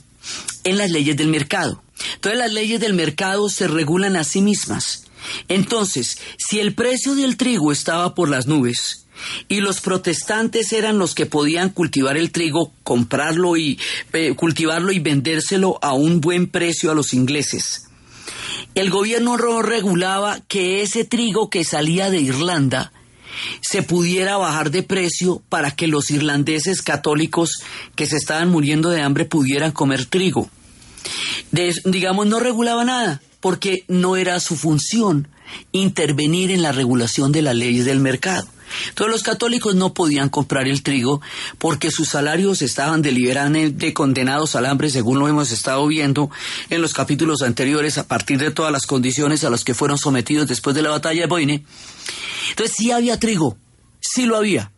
en 0.63 0.77
las 0.77 0.91
leyes 0.91 1.17
del 1.17 1.29
mercado. 1.29 1.81
Entonces 2.15 2.39
las 2.39 2.51
leyes 2.51 2.79
del 2.79 2.93
mercado 2.93 3.49
se 3.49 3.67
regulan 3.67 4.15
a 4.15 4.23
sí 4.23 4.41
mismas. 4.41 5.05
Entonces, 5.47 6.19
si 6.37 6.59
el 6.59 6.73
precio 6.73 7.15
del 7.15 7.37
trigo 7.37 7.71
estaba 7.71 8.15
por 8.15 8.29
las 8.29 8.47
nubes, 8.47 9.05
y 9.47 9.61
los 9.61 9.81
protestantes 9.81 10.73
eran 10.73 10.97
los 10.97 11.15
que 11.15 11.25
podían 11.25 11.69
cultivar 11.69 12.17
el 12.17 12.31
trigo, 12.31 12.73
comprarlo 12.83 13.57
y 13.57 13.79
eh, 14.13 14.35
cultivarlo 14.35 14.91
y 14.91 14.99
vendérselo 14.99 15.79
a 15.81 15.93
un 15.93 16.21
buen 16.21 16.47
precio 16.47 16.91
a 16.91 16.95
los 16.95 17.13
ingleses. 17.13 17.89
El 18.75 18.89
gobierno 18.89 19.37
regulaba 19.37 20.41
que 20.47 20.81
ese 20.81 21.05
trigo 21.05 21.49
que 21.49 21.63
salía 21.63 22.09
de 22.09 22.21
Irlanda 22.21 22.91
se 23.61 23.83
pudiera 23.83 24.37
bajar 24.37 24.71
de 24.71 24.83
precio 24.83 25.41
para 25.49 25.71
que 25.71 25.87
los 25.87 26.11
irlandeses 26.11 26.81
católicos 26.81 27.61
que 27.95 28.05
se 28.05 28.17
estaban 28.17 28.49
muriendo 28.49 28.89
de 28.89 29.01
hambre 29.01 29.25
pudieran 29.25 29.71
comer 29.71 30.05
trigo. 30.05 30.49
digamos, 31.85 32.27
no 32.27 32.39
regulaba 32.39 32.83
nada, 32.83 33.21
porque 33.39 33.83
no 33.87 34.15
era 34.15 34.39
su 34.39 34.55
función 34.55 35.27
intervenir 35.71 36.51
en 36.51 36.61
la 36.61 36.71
regulación 36.71 37.31
de 37.31 37.41
las 37.41 37.55
leyes 37.55 37.85
del 37.85 37.99
mercado. 37.99 38.47
Todos 38.93 39.09
los 39.09 39.23
católicos 39.23 39.75
no 39.75 39.93
podían 39.93 40.29
comprar 40.29 40.67
el 40.67 40.83
trigo 40.83 41.21
porque 41.57 41.91
sus 41.91 42.09
salarios 42.09 42.61
estaban 42.61 43.01
deliberadamente 43.01 43.93
condenados 43.93 44.55
al 44.55 44.65
hambre, 44.65 44.89
según 44.89 45.19
lo 45.19 45.27
hemos 45.27 45.51
estado 45.51 45.85
viendo 45.87 46.29
en 46.69 46.81
los 46.81 46.93
capítulos 46.93 47.41
anteriores, 47.41 47.97
a 47.97 48.07
partir 48.07 48.37
de 48.39 48.51
todas 48.51 48.71
las 48.71 48.85
condiciones 48.85 49.43
a 49.43 49.49
las 49.49 49.63
que 49.63 49.73
fueron 49.73 49.97
sometidos 49.97 50.47
después 50.47 50.75
de 50.75 50.81
la 50.81 50.89
batalla 50.89 51.21
de 51.21 51.27
Boine. 51.27 51.65
Entonces 52.49 52.75
sí 52.77 52.91
había 52.91 53.19
trigo, 53.19 53.57
sí 53.99 54.25
lo 54.25 54.37
había, 54.37 54.71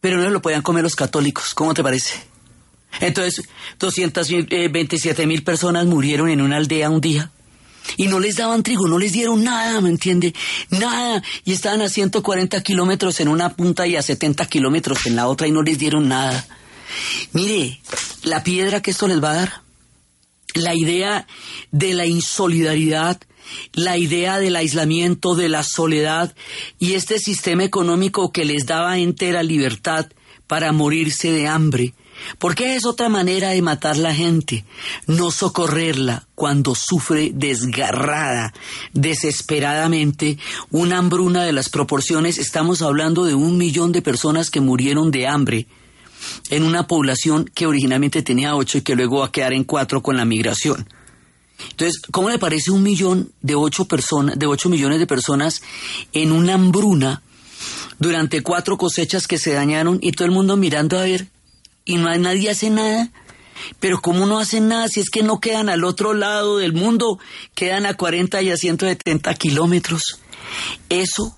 pero 0.00 0.16
no 0.18 0.28
lo 0.30 0.42
podían 0.42 0.62
comer 0.62 0.82
los 0.82 0.96
católicos. 0.96 1.54
¿Cómo 1.54 1.74
te 1.74 1.82
parece? 1.82 2.32
Entonces, 3.00 3.48
227 3.78 5.26
mil 5.26 5.42
personas 5.42 5.86
murieron 5.86 6.28
en 6.28 6.40
una 6.40 6.56
aldea 6.56 6.90
un 6.90 7.00
día 7.00 7.30
y 7.96 8.06
no 8.06 8.20
les 8.20 8.36
daban 8.36 8.62
trigo, 8.62 8.88
no 8.88 8.98
les 8.98 9.12
dieron 9.12 9.44
nada, 9.44 9.80
¿me 9.80 9.88
entiende? 9.88 10.34
Nada. 10.70 11.22
Y 11.44 11.52
estaban 11.52 11.82
a 11.82 11.88
140 11.88 12.62
kilómetros 12.62 13.20
en 13.20 13.28
una 13.28 13.54
punta 13.54 13.86
y 13.86 13.96
a 13.96 14.02
70 14.02 14.46
kilómetros 14.46 15.06
en 15.06 15.16
la 15.16 15.28
otra 15.28 15.46
y 15.46 15.52
no 15.52 15.62
les 15.62 15.78
dieron 15.78 16.08
nada. 16.08 16.46
Mire, 17.32 17.80
la 18.22 18.42
piedra 18.42 18.82
que 18.82 18.90
esto 18.90 19.08
les 19.08 19.22
va 19.22 19.30
a 19.30 19.34
dar, 19.34 19.62
la 20.54 20.74
idea 20.74 21.26
de 21.70 21.94
la 21.94 22.06
insolidaridad, 22.06 23.20
la 23.72 23.96
idea 23.96 24.38
del 24.38 24.56
aislamiento, 24.56 25.34
de 25.34 25.48
la 25.48 25.62
soledad 25.62 26.34
y 26.78 26.92
este 26.92 27.18
sistema 27.18 27.64
económico 27.64 28.32
que 28.32 28.44
les 28.44 28.66
daba 28.66 28.98
entera 28.98 29.42
libertad 29.42 30.06
para 30.46 30.72
morirse 30.72 31.32
de 31.32 31.48
hambre 31.48 31.94
porque 32.38 32.76
es 32.76 32.84
otra 32.84 33.08
manera 33.08 33.50
de 33.50 33.62
matar 33.62 33.96
la 33.96 34.14
gente, 34.14 34.64
no 35.06 35.30
socorrerla 35.30 36.26
cuando 36.34 36.74
sufre 36.74 37.30
desgarrada, 37.34 38.52
desesperadamente, 38.92 40.38
una 40.70 40.98
hambruna 40.98 41.44
de 41.44 41.52
las 41.52 41.68
proporciones. 41.68 42.38
Estamos 42.38 42.82
hablando 42.82 43.24
de 43.24 43.34
un 43.34 43.58
millón 43.58 43.92
de 43.92 44.02
personas 44.02 44.50
que 44.50 44.60
murieron 44.60 45.10
de 45.10 45.26
hambre 45.26 45.66
en 46.50 46.62
una 46.62 46.86
población 46.86 47.50
que 47.52 47.66
originalmente 47.66 48.22
tenía 48.22 48.54
ocho 48.54 48.78
y 48.78 48.82
que 48.82 48.94
luego 48.94 49.20
va 49.20 49.26
a 49.26 49.32
quedar 49.32 49.52
en 49.52 49.64
cuatro 49.64 50.02
con 50.02 50.16
la 50.16 50.24
migración. 50.24 50.86
Entonces, 51.70 52.00
¿cómo 52.10 52.28
le 52.28 52.38
parece 52.38 52.70
un 52.70 52.82
millón 52.82 53.32
de 53.40 53.54
ocho 53.54 53.84
personas, 53.86 54.38
de 54.38 54.46
ocho 54.46 54.68
millones 54.68 54.98
de 54.98 55.06
personas 55.06 55.62
en 56.12 56.32
una 56.32 56.54
hambruna 56.54 57.22
durante 57.98 58.42
cuatro 58.42 58.76
cosechas 58.76 59.28
que 59.28 59.38
se 59.38 59.52
dañaron 59.52 59.98
y 60.02 60.12
todo 60.12 60.26
el 60.26 60.32
mundo 60.32 60.56
mirando 60.56 60.98
a 60.98 61.02
ver 61.02 61.28
y 61.84 61.96
no, 61.96 62.16
nadie 62.16 62.50
hace 62.50 62.70
nada. 62.70 63.10
Pero 63.80 64.00
¿cómo 64.00 64.26
no 64.26 64.38
hacen 64.38 64.68
nada 64.68 64.88
si 64.88 65.00
es 65.00 65.10
que 65.10 65.22
no 65.22 65.40
quedan 65.40 65.68
al 65.68 65.84
otro 65.84 66.14
lado 66.14 66.58
del 66.58 66.72
mundo? 66.72 67.18
Quedan 67.54 67.86
a 67.86 67.94
40 67.94 68.42
y 68.42 68.50
a 68.50 68.56
170 68.56 69.34
kilómetros. 69.34 70.20
Eso 70.88 71.36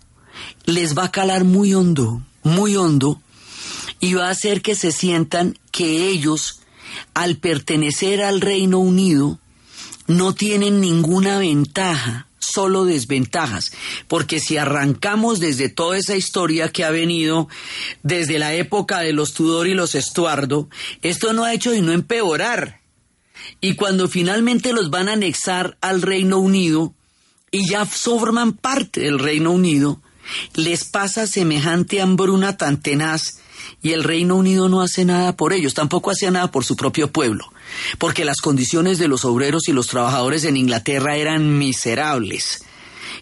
les 0.64 0.96
va 0.96 1.04
a 1.04 1.12
calar 1.12 1.44
muy 1.44 1.74
hondo, 1.74 2.22
muy 2.42 2.76
hondo, 2.76 3.20
y 4.00 4.14
va 4.14 4.28
a 4.28 4.30
hacer 4.30 4.62
que 4.62 4.74
se 4.74 4.92
sientan 4.92 5.58
que 5.70 6.08
ellos, 6.08 6.60
al 7.12 7.36
pertenecer 7.36 8.22
al 8.22 8.40
Reino 8.40 8.78
Unido, 8.78 9.38
no 10.06 10.34
tienen 10.34 10.80
ninguna 10.80 11.38
ventaja 11.38 12.28
solo 12.54 12.84
desventajas, 12.84 13.72
porque 14.06 14.38
si 14.38 14.56
arrancamos 14.56 15.40
desde 15.40 15.68
toda 15.68 15.98
esa 15.98 16.16
historia 16.16 16.70
que 16.70 16.84
ha 16.84 16.90
venido 16.90 17.48
desde 18.02 18.38
la 18.38 18.54
época 18.54 19.00
de 19.00 19.12
los 19.12 19.34
Tudor 19.34 19.66
y 19.66 19.74
los 19.74 19.94
Estuardo, 19.94 20.68
esto 21.02 21.32
no 21.32 21.44
ha 21.44 21.52
hecho 21.52 21.72
sino 21.72 21.92
empeorar. 21.92 22.80
Y 23.60 23.74
cuando 23.74 24.08
finalmente 24.08 24.72
los 24.72 24.90
van 24.90 25.08
a 25.08 25.14
anexar 25.14 25.76
al 25.80 26.00
Reino 26.02 26.38
Unido 26.38 26.94
y 27.50 27.68
ya 27.68 27.86
forman 27.86 28.52
parte 28.52 29.00
del 29.00 29.18
Reino 29.18 29.50
Unido, 29.50 30.00
les 30.54 30.84
pasa 30.84 31.26
semejante 31.26 32.00
hambruna 32.00 32.56
tan 32.56 32.80
tenaz 32.80 33.40
y 33.82 33.92
el 33.92 34.04
Reino 34.04 34.36
Unido 34.36 34.68
no 34.68 34.80
hace 34.80 35.04
nada 35.04 35.36
por 35.36 35.52
ellos, 35.52 35.74
tampoco 35.74 36.10
hacía 36.10 36.30
nada 36.30 36.50
por 36.50 36.64
su 36.64 36.76
propio 36.76 37.10
pueblo 37.10 37.53
porque 37.98 38.24
las 38.24 38.40
condiciones 38.40 38.98
de 38.98 39.08
los 39.08 39.24
obreros 39.24 39.68
y 39.68 39.72
los 39.72 39.86
trabajadores 39.86 40.44
en 40.44 40.56
Inglaterra 40.56 41.16
eran 41.16 41.58
miserables. 41.58 42.62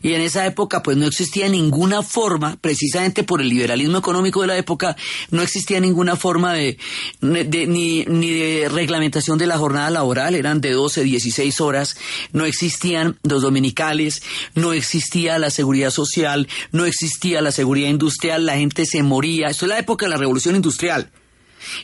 Y 0.03 0.15
en 0.15 0.21
esa 0.21 0.47
época 0.47 0.83
pues 0.83 0.97
no 0.97 1.07
existía 1.07 1.49
ninguna 1.49 2.03
forma, 2.03 2.57
precisamente 2.61 3.23
por 3.23 3.41
el 3.41 3.49
liberalismo 3.49 3.99
económico 3.99 4.41
de 4.41 4.49
la 4.49 4.57
época, 4.57 4.97
no 5.31 5.43
existía 5.43 5.81
ninguna 5.81 6.17
forma 6.17 6.55
de, 6.55 6.77
ni, 7.21 8.05
ni 8.05 8.31
de 8.31 8.69
reglamentación 8.69 9.39
de 9.39 9.47
la 9.47 9.59
jornada 9.59 9.91
laboral, 9.91 10.35
eran 10.35 10.61
de 10.61 10.73
12, 10.73 11.05
16 11.05 11.61
horas, 11.61 11.97
no 12.33 12.45
existían 12.45 13.19
los 13.23 13.43
dominicales, 13.43 14.23
no 14.55 14.73
existía 14.73 15.39
la 15.39 15.51
seguridad 15.51 15.91
social, 15.91 16.49
no 16.73 16.85
existía 16.85 17.41
la 17.41 17.53
seguridad 17.53 17.89
industrial, 17.89 18.45
la 18.45 18.57
gente 18.57 18.87
se 18.87 19.03
moría, 19.05 19.49
esto 19.49 19.67
es 19.67 19.71
la 19.71 19.79
época 19.79 20.07
de 20.07 20.11
la 20.11 20.17
revolución 20.17 20.57
industrial. 20.57 21.11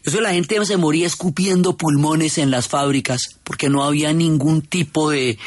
Eso 0.05 0.21
la 0.21 0.33
gente 0.33 0.59
se 0.65 0.77
moría 0.77 1.07
escupiendo 1.07 1.77
pulmones 1.77 2.39
en 2.39 2.51
las 2.51 2.69
fábricas 2.69 3.39
porque 3.45 3.69
no 3.69 3.85
había 3.85 4.13
ningún 4.13 4.63
tipo 4.63 5.11
de, 5.11 5.39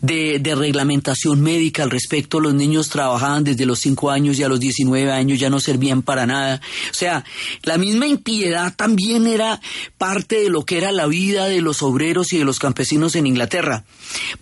de, 0.00 0.54
reglamentación 0.54 1.40
médica 1.40 1.82
al 1.82 1.90
respecto. 1.90 2.40
Los 2.40 2.54
niños 2.54 2.88
trabajaban 2.88 3.44
desde 3.44 3.66
los 3.66 3.80
5 3.80 4.10
años 4.10 4.38
y 4.38 4.42
a 4.42 4.48
los 4.48 4.60
19 4.60 5.10
años 5.10 5.38
ya 5.38 5.50
no 5.50 5.60
servían 5.60 6.02
para 6.02 6.26
nada. 6.26 6.60
O 6.90 6.94
sea, 6.94 7.24
la 7.62 7.78
misma 7.78 8.06
impiedad 8.06 8.74
también 8.76 9.26
era 9.26 9.60
parte 9.98 10.40
de 10.40 10.50
lo 10.50 10.64
que 10.64 10.78
era 10.78 10.92
la 10.92 11.06
vida 11.06 11.46
de 11.46 11.60
los 11.60 11.82
obreros 11.82 12.32
y 12.32 12.38
de 12.38 12.44
los 12.44 12.58
campesinos 12.58 13.14
en 13.14 13.26
Inglaterra. 13.26 13.84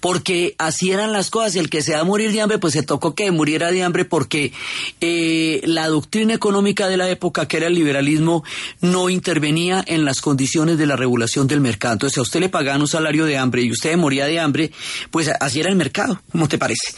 Porque 0.01 0.55
así 0.59 0.91
eran 0.91 1.13
las 1.13 1.31
cosas. 1.31 1.57
El 1.57 1.71
que 1.71 1.83
se 1.83 1.95
va 1.95 2.01
a 2.01 2.05
morir 2.05 2.33
de 2.33 2.41
hambre, 2.41 2.59
pues 2.59 2.73
se 2.73 2.83
tocó 2.83 3.15
que 3.15 3.31
muriera 3.31 3.71
de 3.71 3.83
hambre 3.83 4.05
porque 4.05 4.53
eh, 5.01 5.61
la 5.65 5.89
doctrina 5.89 6.35
económica 6.35 6.89
de 6.89 6.97
la 6.97 7.09
época, 7.09 7.47
que 7.47 7.59
era 7.59 7.67
el 7.69 7.75
liberalismo, 7.75 8.43
no 8.81 9.09
intervenía 9.11 9.34
intervenía 9.35 9.83
en 9.88 10.05
las 10.05 10.21
condiciones 10.21 10.79
de 10.79 10.87
la 10.87 10.95
regulación 10.95 11.49
del 11.49 11.61
mercado. 11.61 11.95
Entonces, 11.95 12.19
a 12.19 12.23
usted 12.23 12.38
le 12.38 12.49
pagaban 12.49 12.81
un 12.81 12.87
salario 12.87 13.25
de 13.25 13.37
hambre 13.37 13.62
y 13.62 13.73
usted 13.73 13.97
moría 13.97 14.26
de 14.26 14.38
hambre, 14.38 14.71
pues 15.11 15.29
así 15.41 15.59
era 15.59 15.71
el 15.71 15.75
mercado, 15.75 16.23
¿cómo 16.31 16.47
te 16.47 16.57
parece? 16.57 16.95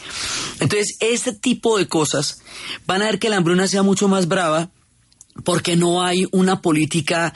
Entonces, 0.59 0.97
este 0.99 1.33
tipo 1.33 1.79
de 1.79 1.87
cosas 1.87 2.43
van 2.85 3.01
a 3.01 3.05
ver 3.05 3.17
que 3.17 3.29
la 3.29 3.37
hambruna 3.37 3.67
sea 3.67 3.81
mucho 3.81 4.07
más 4.07 4.27
brava 4.27 4.69
porque 5.43 5.75
no 5.75 6.03
hay 6.03 6.25
una 6.31 6.61
política 6.61 7.33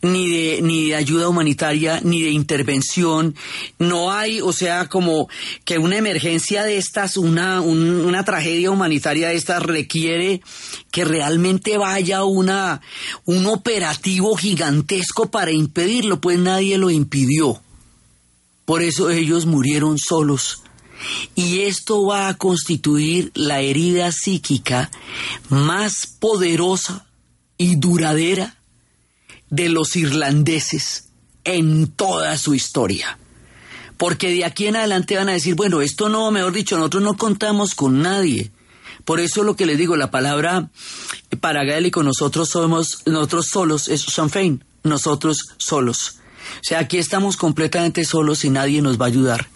ni 0.00 0.28
de, 0.28 0.62
ni 0.62 0.88
de 0.88 0.94
ayuda 0.96 1.28
humanitaria, 1.28 2.00
ni 2.02 2.22
de 2.22 2.30
intervención, 2.30 3.34
no 3.78 4.12
hay, 4.12 4.40
o 4.40 4.52
sea, 4.52 4.88
como 4.88 5.28
que 5.64 5.78
una 5.78 5.96
emergencia 5.96 6.64
de 6.64 6.76
estas, 6.76 7.16
una, 7.16 7.60
una 7.60 8.24
tragedia 8.24 8.70
humanitaria 8.70 9.28
de 9.28 9.36
estas 9.36 9.62
requiere 9.62 10.42
que 10.90 11.04
realmente 11.04 11.78
vaya 11.78 12.24
una, 12.24 12.80
un 13.24 13.46
operativo 13.46 14.36
gigantesco 14.36 15.30
para 15.30 15.52
impedirlo, 15.52 16.20
pues 16.20 16.38
nadie 16.38 16.78
lo 16.78 16.90
impidió. 16.90 17.60
Por 18.64 18.82
eso 18.82 19.10
ellos 19.10 19.46
murieron 19.46 19.98
solos. 19.98 20.62
Y 21.34 21.60
esto 21.60 22.06
va 22.06 22.28
a 22.28 22.34
constituir 22.34 23.32
la 23.34 23.60
herida 23.60 24.12
psíquica 24.12 24.90
más 25.48 26.06
poderosa 26.06 27.06
y 27.62 27.76
duradera 27.76 28.56
de 29.50 29.68
los 29.68 29.94
irlandeses 29.94 31.10
en 31.44 31.86
toda 31.86 32.36
su 32.36 32.54
historia. 32.54 33.18
Porque 33.96 34.30
de 34.30 34.44
aquí 34.44 34.66
en 34.66 34.74
adelante 34.74 35.16
van 35.16 35.28
a 35.28 35.32
decir, 35.32 35.54
bueno, 35.54 35.80
esto 35.80 36.08
no, 36.08 36.30
mejor 36.32 36.52
dicho, 36.52 36.76
nosotros 36.76 37.04
no 37.04 37.16
contamos 37.16 37.76
con 37.76 38.02
nadie. 38.02 38.50
Por 39.04 39.20
eso 39.20 39.44
lo 39.44 39.54
que 39.54 39.66
les 39.66 39.78
digo, 39.78 39.96
la 39.96 40.10
palabra 40.10 40.70
para 41.40 41.64
gaélico, 41.64 42.02
nosotros 42.02 42.48
somos, 42.48 43.02
nosotros 43.06 43.46
solos, 43.46 43.86
es 43.86 44.00
Sinn 44.02 44.64
nosotros 44.82 45.38
solos. 45.58 46.16
O 46.56 46.64
sea, 46.64 46.80
aquí 46.80 46.98
estamos 46.98 47.36
completamente 47.36 48.04
solos 48.04 48.44
y 48.44 48.50
nadie 48.50 48.82
nos 48.82 49.00
va 49.00 49.04
a 49.04 49.08
ayudar. 49.08 49.46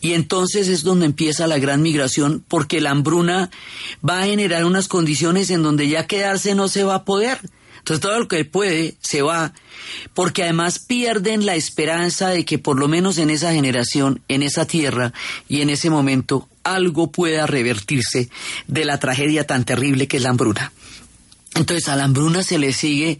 Y 0.00 0.14
entonces 0.14 0.68
es 0.68 0.82
donde 0.82 1.06
empieza 1.06 1.46
la 1.46 1.58
gran 1.58 1.82
migración, 1.82 2.44
porque 2.46 2.80
la 2.80 2.90
hambruna 2.90 3.50
va 4.06 4.22
a 4.22 4.26
generar 4.26 4.64
unas 4.64 4.88
condiciones 4.88 5.50
en 5.50 5.62
donde 5.62 5.88
ya 5.88 6.06
quedarse 6.06 6.54
no 6.54 6.68
se 6.68 6.84
va 6.84 6.96
a 6.96 7.04
poder. 7.04 7.40
Entonces 7.78 8.00
todo 8.00 8.18
lo 8.18 8.28
que 8.28 8.44
puede 8.44 8.94
se 9.00 9.22
va, 9.22 9.54
porque 10.12 10.42
además 10.42 10.78
pierden 10.78 11.46
la 11.46 11.54
esperanza 11.54 12.28
de 12.28 12.44
que 12.44 12.58
por 12.58 12.78
lo 12.78 12.88
menos 12.88 13.16
en 13.18 13.30
esa 13.30 13.52
generación, 13.52 14.20
en 14.28 14.42
esa 14.42 14.66
tierra 14.66 15.14
y 15.48 15.62
en 15.62 15.70
ese 15.70 15.88
momento 15.88 16.46
algo 16.62 17.10
pueda 17.10 17.46
revertirse 17.46 18.28
de 18.66 18.84
la 18.84 19.00
tragedia 19.00 19.46
tan 19.46 19.64
terrible 19.64 20.08
que 20.08 20.18
es 20.18 20.22
la 20.22 20.30
hambruna. 20.30 20.72
Entonces 21.54 21.88
a 21.88 21.96
la 21.96 22.04
hambruna 22.04 22.42
se 22.42 22.58
le 22.58 22.72
sigue 22.72 23.18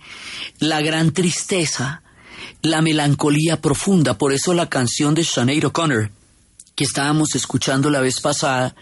la 0.59 0.83
gran 0.83 1.13
tristeza, 1.13 2.03
la 2.63 2.83
melancolía 2.83 3.61
profunda, 3.61 4.19
por 4.19 4.33
eso 4.33 4.55
la 4.55 4.69
canción 4.69 5.15
de 5.15 5.25
Sinead 5.25 5.65
O'Connor, 5.65 6.11
que 6.81 6.85
estábamos 6.85 7.35
escuchando 7.35 7.91
la 7.91 8.01
vez 8.01 8.23
pasada 8.23 8.75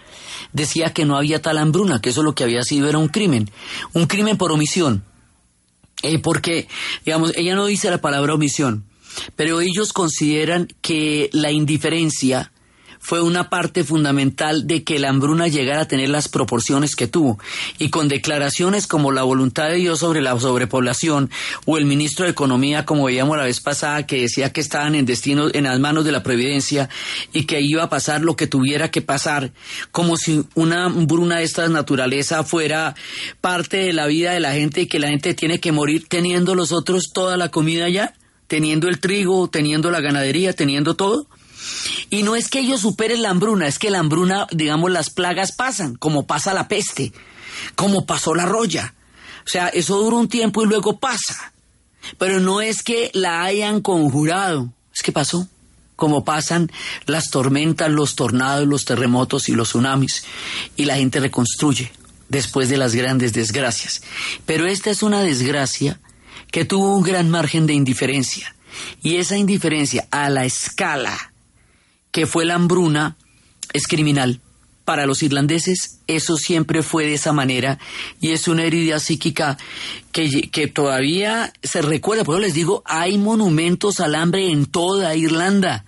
decía 0.53 0.95
que 0.95 1.05
no 1.05 1.17
había 1.17 1.43
tal 1.43 1.59
hambruna, 1.59 2.01
que 2.01 2.11
eso 2.11 2.23
lo 2.23 2.33
que 2.33 2.45
había 2.45 2.63
sido 2.63 2.89
era 2.89 2.97
un 2.97 3.09
crimen, 3.09 3.51
un 3.93 4.07
crimen 4.07 4.37
por 4.37 4.53
omisión. 4.53 5.03
Eh, 6.05 6.21
porque, 6.21 6.69
digamos, 7.05 7.33
ella 7.35 7.57
no 7.57 7.67
dice 7.67 7.91
la 7.91 8.01
palabra 8.01 8.35
omisión, 8.35 8.85
pero 9.35 9.61
ellos 9.61 9.93
consideran 9.93 10.69
que 10.81 11.29
la 11.33 11.51
indiferencia 11.51 12.53
fue 13.09 13.23
una 13.23 13.49
parte 13.49 13.85
fundamental 13.85 14.67
de 14.67 14.85
que 14.85 14.99
la 14.99 15.09
hambruna 15.09 15.49
llegara 15.49 15.81
a 15.81 15.89
tener 15.89 16.11
las 16.11 16.29
proporciones 16.29 16.95
que 16.95 17.07
tuvo. 17.07 17.39
Y 17.79 17.89
con 17.89 18.07
declaraciones 18.07 18.87
como 18.87 19.13
la 19.13 19.23
voluntad 19.23 19.71
de 19.71 19.77
Dios 19.77 20.01
sobre 20.01 20.21
la 20.21 20.39
sobrepoblación 20.39 21.31
o 21.65 21.79
el 21.79 21.87
ministro 21.87 22.27
de 22.27 22.33
Economía, 22.33 22.85
como 22.85 23.05
veíamos 23.05 23.39
la 23.39 23.45
vez 23.45 23.61
pasada, 23.61 24.05
que 24.05 24.21
decía 24.21 24.53
que 24.53 24.61
estaban 24.61 24.95
en 24.95 25.07
destino, 25.07 25.47
en 25.51 25.65
las 25.65 25.81
manos 25.81 26.05
de 26.05 26.13
la 26.13 26.23
Providencia 26.23 26.91
y 27.33 27.45
que 27.45 27.63
iba 27.63 27.85
a 27.85 27.89
pasar 27.89 28.21
lo 28.21 28.37
que 28.37 28.47
tuviera 28.47 28.91
que 28.91 29.01
pasar, 29.01 29.53
como 29.91 30.19
si 30.19 30.45
una 30.55 30.85
hambruna 30.85 31.39
de 31.39 31.45
esta 31.45 31.67
naturaleza 31.67 32.45
fuera 32.45 32.95
parte 33.41 33.79
de 33.79 33.95
la 33.95 34.07
vida 34.07 34.33
de 34.33 34.41
la 34.41 34.53
gente 34.53 34.83
y 34.83 34.87
que 34.87 34.99
la 34.99 35.09
gente 35.09 35.33
tiene 35.33 35.61
que 35.61 35.73
morir 35.73 36.09
teniendo 36.11 36.55
los 36.55 36.73
otros 36.73 37.05
toda 37.15 37.39
la 37.39 37.49
comida 37.49 37.89
ya, 37.89 38.13
teniendo 38.49 38.87
el 38.87 39.01
trigo, 39.01 39.49
teniendo 39.49 39.91
la 39.91 40.03
ganadería, 40.03 40.53
teniendo 40.53 40.95
todo. 40.95 41.27
Y 42.11 42.23
no 42.23 42.37
es 42.37 42.49
que 42.49 42.61
ellos 42.61 42.81
superen 42.81 43.23
la 43.23 43.31
hambruna, 43.31 43.67
es 43.67 43.79
que 43.79 43.91
la 43.91 43.99
hambruna, 43.99 44.47
digamos, 44.51 44.91
las 44.91 45.11
plagas 45.11 45.53
pasan, 45.53 45.97
como 45.97 46.27
pasa 46.27 46.55
la 46.55 46.69
peste, 46.69 47.13
como 47.75 48.07
pasó 48.07 48.35
la 48.35 48.47
roya. 48.47 48.95
O 49.45 49.49
sea, 49.49 49.69
eso 49.69 49.97
dura 49.99 50.17
un 50.17 50.29
tiempo 50.29 50.63
y 50.63 50.67
luego 50.67 50.99
pasa. 50.99 51.53
Pero 52.19 52.41
no 52.41 52.61
es 52.61 52.83
que 52.83 53.11
la 53.15 53.43
hayan 53.43 53.81
conjurado, 53.81 54.73
es 54.95 55.03
que 55.03 55.13
pasó. 55.13 55.49
Como 55.97 56.25
pasan 56.25 56.71
las 57.07 57.31
tormentas, 57.31 57.91
los 57.91 58.15
tornados, 58.15 58.69
los 58.69 58.85
terremotos 58.85 59.49
y 59.49 59.53
los 59.53 59.71
tsunamis. 59.71 60.25
Y 60.77 60.85
la 60.85 60.95
gente 60.95 61.19
reconstruye 61.19 61.91
después 62.29 62.69
de 62.69 62.77
las 62.77 62.95
grandes 62.95 63.33
desgracias. 63.33 64.03
Pero 64.47 64.67
esta 64.67 64.91
es 64.91 65.03
una 65.03 65.23
desgracia 65.23 65.99
que 66.53 66.65
tuvo 66.65 66.97
un 66.97 67.03
gran 67.03 67.31
margen 67.31 67.67
de 67.67 67.75
indiferencia. 67.75 68.55
Y 69.03 69.17
esa 69.17 69.37
indiferencia 69.37 70.07
a 70.11 70.31
la 70.31 70.45
escala 70.45 71.33
que 72.11 72.27
fue 72.27 72.45
la 72.45 72.55
hambruna 72.55 73.17
es 73.73 73.87
criminal. 73.87 74.41
Para 74.85 75.05
los 75.05 75.23
irlandeses 75.23 75.99
eso 76.07 76.39
siempre 76.39 76.83
fue 76.83 77.05
de 77.05 77.15
esa 77.15 77.35
manera 77.35 77.79
y 78.21 78.31
es 78.31 78.49
una 78.49 78.65
herida 78.65 78.99
psíquica 78.99 79.59
que, 80.13 80.49
que 80.51 80.67
todavía 80.67 81.53
se 81.63 81.83
recuerda. 81.83 82.25
Por 82.25 82.37
eso 82.37 82.47
les 82.47 82.55
digo, 82.55 82.83
hay 82.87 83.19
monumentos 83.19 84.01
al 84.01 84.15
hambre 84.15 84.51
en 84.51 84.65
toda 84.65 85.15
Irlanda. 85.15 85.85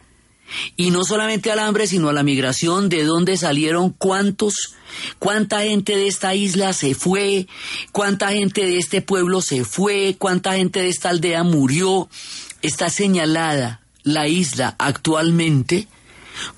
y 0.77 0.91
no 0.91 1.05
solamente 1.05 1.51
al 1.51 1.61
hambre, 1.61 1.87
sino 1.87 2.09
a 2.09 2.13
la 2.13 2.23
migración, 2.25 2.89
de 2.89 3.05
dónde 3.05 3.37
salieron, 3.37 3.91
cuántos, 3.91 4.75
cuánta 5.19 5.63
gente 5.63 5.97
de 5.97 6.09
esta 6.09 6.35
isla 6.35 6.73
se 6.73 6.95
fue, 6.95 7.47
cuánta 7.93 8.31
gente 8.33 8.67
de 8.67 8.77
este 8.77 9.01
pueblo 9.01 9.41
se 9.41 9.65
fue, 9.65 10.17
cuánta 10.19 10.55
gente 10.55 10.83
de 10.83 10.89
esta 10.89 11.09
aldea 11.09 11.43
murió. 11.43 12.09
Está 12.63 12.91
señalada 12.91 13.81
la 14.03 14.29
isla 14.29 14.75
actualmente 14.79 15.89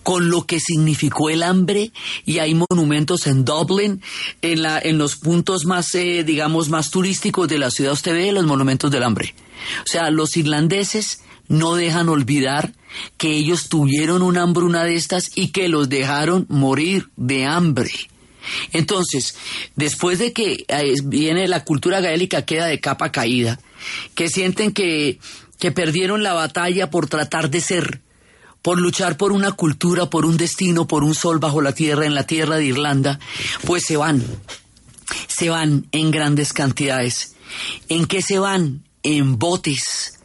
con 0.03 0.31
lo 0.31 0.47
que 0.47 0.61
significó 0.61 1.31
el 1.31 1.43
hambre 1.43 1.93
y 2.25 2.39
hay 2.39 2.55
monumentos 2.55 3.27
en 3.27 3.45
Dublin, 3.45 4.03
en, 4.43 4.63
la, 4.63 4.79
en 4.79 4.99
los 4.99 5.17
puntos 5.17 5.65
más, 5.65 5.95
eh, 5.95 6.25
digamos, 6.25 6.69
más 6.69 6.91
turísticos 6.91 7.49
de 7.49 7.59
la 7.59 7.71
ciudad, 7.71 7.93
usted 7.93 8.13
ve 8.13 8.33
los 8.33 8.47
monumentos 8.47 8.91
del 8.91 9.03
hambre. 9.03 9.35
O 9.85 9.89
sea, 9.89 10.11
los 10.11 10.37
irlandeses 10.37 11.21
no 11.49 11.75
dejan 11.75 12.09
olvidar 12.09 12.73
que 13.17 13.33
ellos 13.33 13.69
tuvieron 13.69 14.23
una 14.23 14.43
hambruna 14.43 14.85
de 14.85 14.97
estas 14.97 15.31
y 15.35 15.49
que 15.49 15.69
los 15.69 15.89
dejaron 15.89 16.47
morir 16.49 17.09
de 17.17 17.47
hambre. 17.47 17.91
Entonces, 18.73 19.37
después 19.77 20.19
de 20.19 20.33
que 20.33 20.65
eh, 20.69 20.95
viene 21.05 21.47
la 21.49 21.65
cultura 21.65 22.01
gaélica 22.01 22.45
queda 22.45 22.67
de 22.67 22.81
capa 22.81 23.13
caída, 23.13 23.61
que 24.15 24.29
sienten 24.29 24.73
que, 24.73 25.19
que 25.59 25.73
perdieron 25.73 26.23
la 26.23 26.33
batalla 26.33 26.91
por 26.91 27.07
tratar 27.07 27.51
de 27.51 27.61
ser, 27.61 28.01
por 28.63 28.81
luchar 28.81 29.17
por 29.17 29.33
una 29.33 29.53
cultura, 29.53 30.09
por 30.09 30.25
un 30.25 30.37
destino, 30.37 30.87
por 30.87 31.05
un 31.05 31.15
sol 31.15 31.39
bajo 31.39 31.61
la 31.61 31.75
tierra, 31.75 32.07
en 32.07 32.15
la 32.15 32.27
tierra 32.27 32.57
de 32.57 32.67
Irlanda, 32.67 33.19
pues 33.67 33.85
se 33.85 33.97
van, 33.97 34.25
se 35.27 35.51
van 35.51 35.87
en 35.93 36.11
grandes 36.11 36.53
cantidades. 36.53 37.35
¿En 37.89 38.07
qué 38.07 38.23
se 38.23 38.39
van? 38.39 38.85
En 39.03 39.39
botes, 39.39 40.21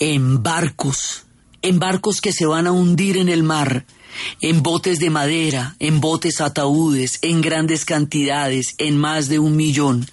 en 0.00 0.42
barcos, 0.42 1.24
en 1.62 1.78
barcos 1.78 2.20
que 2.20 2.32
se 2.32 2.46
van 2.46 2.66
a 2.66 2.72
hundir 2.72 3.16
en 3.16 3.28
el 3.28 3.44
mar, 3.44 3.86
en 4.40 4.62
botes 4.62 4.98
de 4.98 5.10
madera, 5.10 5.76
en 5.78 6.00
botes 6.00 6.40
ataúdes, 6.40 7.18
en 7.22 7.40
grandes 7.40 7.84
cantidades, 7.84 8.74
en 8.78 8.96
más 8.96 9.28
de 9.28 9.38
un 9.38 9.56
millón. 9.56 10.10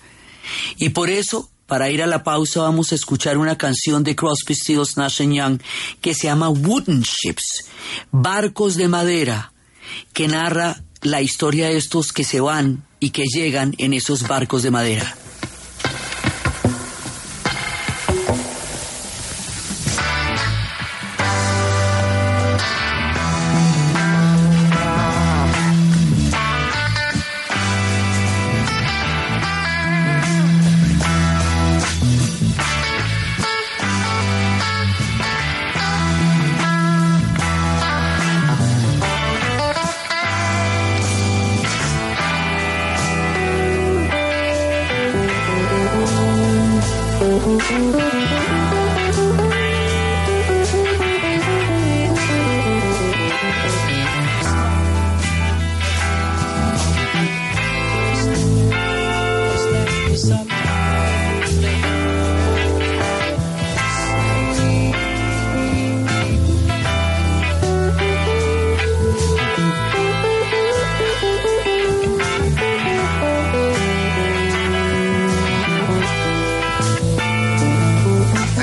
Y 0.77 0.89
por 0.89 1.09
eso, 1.09 1.49
para 1.65 1.89
ir 1.89 2.03
a 2.03 2.07
la 2.07 2.23
pausa, 2.23 2.61
vamos 2.61 2.91
a 2.91 2.95
escuchar 2.95 3.37
una 3.37 3.57
canción 3.57 4.03
de 4.03 4.15
Crosby, 4.15 4.55
Stills, 4.55 4.97
Nash 4.97 5.21
Young 5.21 5.59
que 6.01 6.13
se 6.13 6.27
llama 6.27 6.49
Wooden 6.49 7.01
Ships, 7.01 7.65
barcos 8.11 8.75
de 8.75 8.87
madera, 8.87 9.53
que 10.13 10.27
narra 10.27 10.83
la 11.01 11.21
historia 11.21 11.67
de 11.67 11.77
estos 11.77 12.11
que 12.11 12.23
se 12.23 12.39
van 12.39 12.85
y 12.99 13.09
que 13.11 13.23
llegan 13.25 13.73
en 13.77 13.93
esos 13.93 14.27
barcos 14.27 14.63
de 14.63 14.71
madera. 14.71 15.17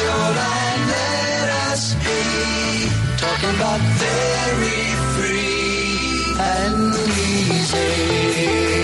shoreline, 0.00 0.82
let 0.96 1.48
us 1.68 1.94
be 2.04 2.20
talking 3.22 3.54
about 3.58 3.80
very 4.00 4.82
free 5.14 6.34
and 6.38 6.94
easy. 7.28 8.79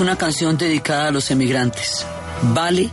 Una 0.00 0.16
canción 0.16 0.56
dedicada 0.56 1.08
a 1.08 1.10
los 1.10 1.30
emigrantes. 1.30 2.06
Vale 2.54 2.90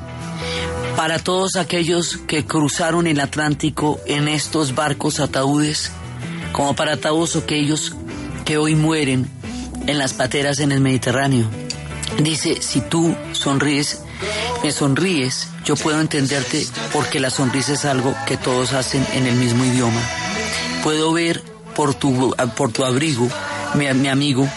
para 0.96 1.20
todos 1.20 1.56
aquellos 1.56 2.18
que 2.28 2.46
cruzaron 2.46 3.08
el 3.08 3.20
Atlántico 3.20 4.00
en 4.06 4.28
estos 4.28 4.74
barcos 4.76 5.20
ataúdes, 5.20 5.92
como 6.52 6.76
para 6.76 6.98
todos 6.98 7.36
aquellos 7.36 7.96
que 8.46 8.58
hoy 8.58 8.76
mueren 8.76 9.30
en 9.86 9.98
las 9.98 10.14
pateras 10.14 10.60
en 10.60 10.72
el 10.72 10.82
Mediterráneo. 10.82 11.48
Dice, 12.20 12.62
si 12.62 12.82
tú 12.82 13.16
sonríes, 13.34 14.02
me 14.64 14.72
sonríes, 14.72 15.50
yo 15.66 15.76
puedo 15.76 16.02
entenderte 16.02 16.66
porque 16.92 17.20
la 17.20 17.30
sonrisa 17.30 17.74
es 17.74 17.86
algo 17.86 18.16
que 18.26 18.38
todos 18.38 18.74
hacen 18.74 19.06
en 19.14 19.28
el 19.28 19.36
mismo 19.36 19.64
idioma. 19.66 20.02
Puedo 20.84 21.14
ver 21.14 21.44
por 21.76 21.94
tu, 21.94 22.36
por 22.56 22.72
tu 22.72 22.84
abrigo 22.84 23.30
mi, 23.76 23.86
mi 23.94 24.08
amigo, 24.08 24.50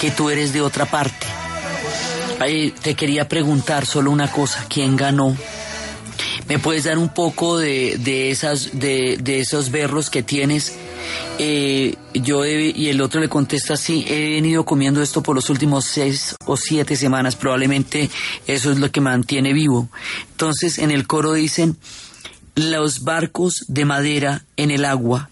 que 0.00 0.10
tú 0.10 0.30
eres 0.30 0.52
de 0.52 0.62
otra 0.62 0.86
parte. 0.86 1.31
Te 2.82 2.94
quería 2.94 3.28
preguntar 3.28 3.86
solo 3.86 4.10
una 4.10 4.30
cosa, 4.30 4.66
¿quién 4.68 4.96
ganó? 4.96 5.36
¿Me 6.48 6.58
puedes 6.58 6.84
dar 6.84 6.98
un 6.98 7.08
poco 7.08 7.56
de, 7.58 7.98
de 7.98 8.30
esas, 8.30 8.78
de, 8.78 9.16
de, 9.22 9.40
esos 9.40 9.70
berros 9.70 10.10
que 10.10 10.22
tienes? 10.22 10.74
Eh, 11.38 11.94
yo 12.14 12.44
y 12.44 12.88
el 12.88 13.00
otro 13.00 13.20
le 13.20 13.28
contesta 13.28 13.76
sí, 13.76 14.04
he 14.08 14.34
venido 14.34 14.64
comiendo 14.64 15.02
esto 15.02 15.22
por 15.22 15.36
los 15.36 15.50
últimos 15.50 15.84
seis 15.84 16.34
o 16.46 16.56
siete 16.56 16.96
semanas, 16.96 17.36
probablemente 17.36 18.10
eso 18.46 18.72
es 18.72 18.78
lo 18.78 18.90
que 18.90 19.00
mantiene 19.00 19.52
vivo. 19.52 19.88
Entonces 20.32 20.78
en 20.78 20.90
el 20.90 21.06
coro 21.06 21.32
dicen 21.34 21.76
los 22.54 23.04
barcos 23.04 23.64
de 23.68 23.84
madera 23.84 24.44
en 24.56 24.70
el 24.70 24.84
agua 24.84 25.30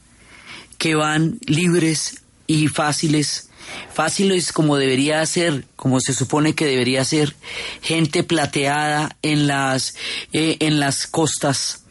que 0.78 0.94
van 0.94 1.38
libres 1.46 2.22
y 2.46 2.68
fáciles 2.68 3.49
fáciles 3.92 4.52
como 4.52 4.76
debería 4.76 5.24
ser, 5.26 5.64
como 5.76 6.00
se 6.00 6.14
supone 6.14 6.54
que 6.54 6.66
debería 6.66 7.04
ser, 7.04 7.34
gente 7.82 8.22
plateada 8.22 9.16
en 9.22 9.46
las, 9.46 9.94
eh, 10.32 10.56
en 10.60 10.80
las 10.80 11.06
costas, 11.06 11.84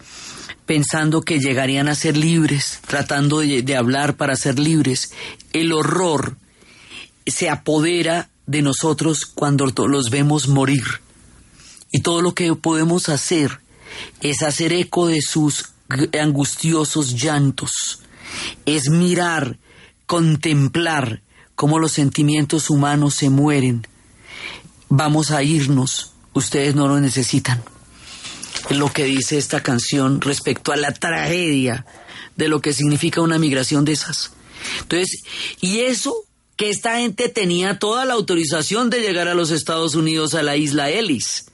pensando 0.66 1.22
que 1.22 1.40
llegarían 1.40 1.88
a 1.88 1.96
ser 1.96 2.16
libres, 2.16 2.80
tratando 2.88 3.40
de, 3.40 3.64
de 3.64 3.76
hablar 3.76 4.18
para 4.18 4.36
ser 4.36 4.60
libres. 4.60 5.12
El 5.54 5.74
horror 5.74 6.38
se 7.26 7.50
apodera 7.50 8.30
de 8.46 8.62
nosotros 8.62 9.26
cuando 9.26 9.66
los 9.66 10.10
vemos 10.10 10.48
morir. 10.48 10.84
Y 11.92 12.02
todo 12.02 12.22
lo 12.22 12.34
que 12.34 12.54
podemos 12.56 13.10
hacer 13.10 13.60
es 14.22 14.44
hacer 14.44 14.74
eco 14.74 15.08
de 15.08 15.22
sus 15.22 15.70
angustiosos 16.20 17.16
llantos, 17.16 18.02
es 18.66 18.90
mirar, 18.90 19.58
contemplar 20.06 21.22
cómo 21.60 21.78
los 21.78 21.92
sentimientos 21.92 22.70
humanos 22.70 23.16
se 23.16 23.30
mueren. 23.30 23.86
Vamos 24.88 25.30
a 25.32 25.44
irnos, 25.44 26.14
ustedes 26.34 26.74
no 26.74 26.88
lo 26.88 27.02
necesitan 27.02 27.62
lo 28.70 28.94
que 28.94 29.04
dice 29.04 29.38
esta 29.38 29.62
canción 29.62 30.22
respecto 30.22 30.72
a 30.72 30.78
la 30.78 30.94
tragedia 30.94 31.86
de 32.38 32.48
lo 32.48 32.62
que 32.62 32.72
significa 32.72 33.20
una 33.20 33.38
migración 33.40 33.84
de 33.84 33.92
esas. 33.92 34.32
Entonces, 34.84 35.24
y 35.60 35.80
eso 35.80 36.16
que 36.56 36.70
esta 36.70 37.00
gente 37.00 37.28
tenía 37.28 37.78
toda 37.78 38.06
la 38.06 38.14
autorización 38.14 38.90
de 38.90 39.02
llegar 39.02 39.28
a 39.28 39.34
los 39.34 39.52
Estados 39.52 39.96
Unidos 39.96 40.36
a 40.36 40.44
la 40.44 40.56
isla 40.56 40.90
Ellis. 40.90 41.48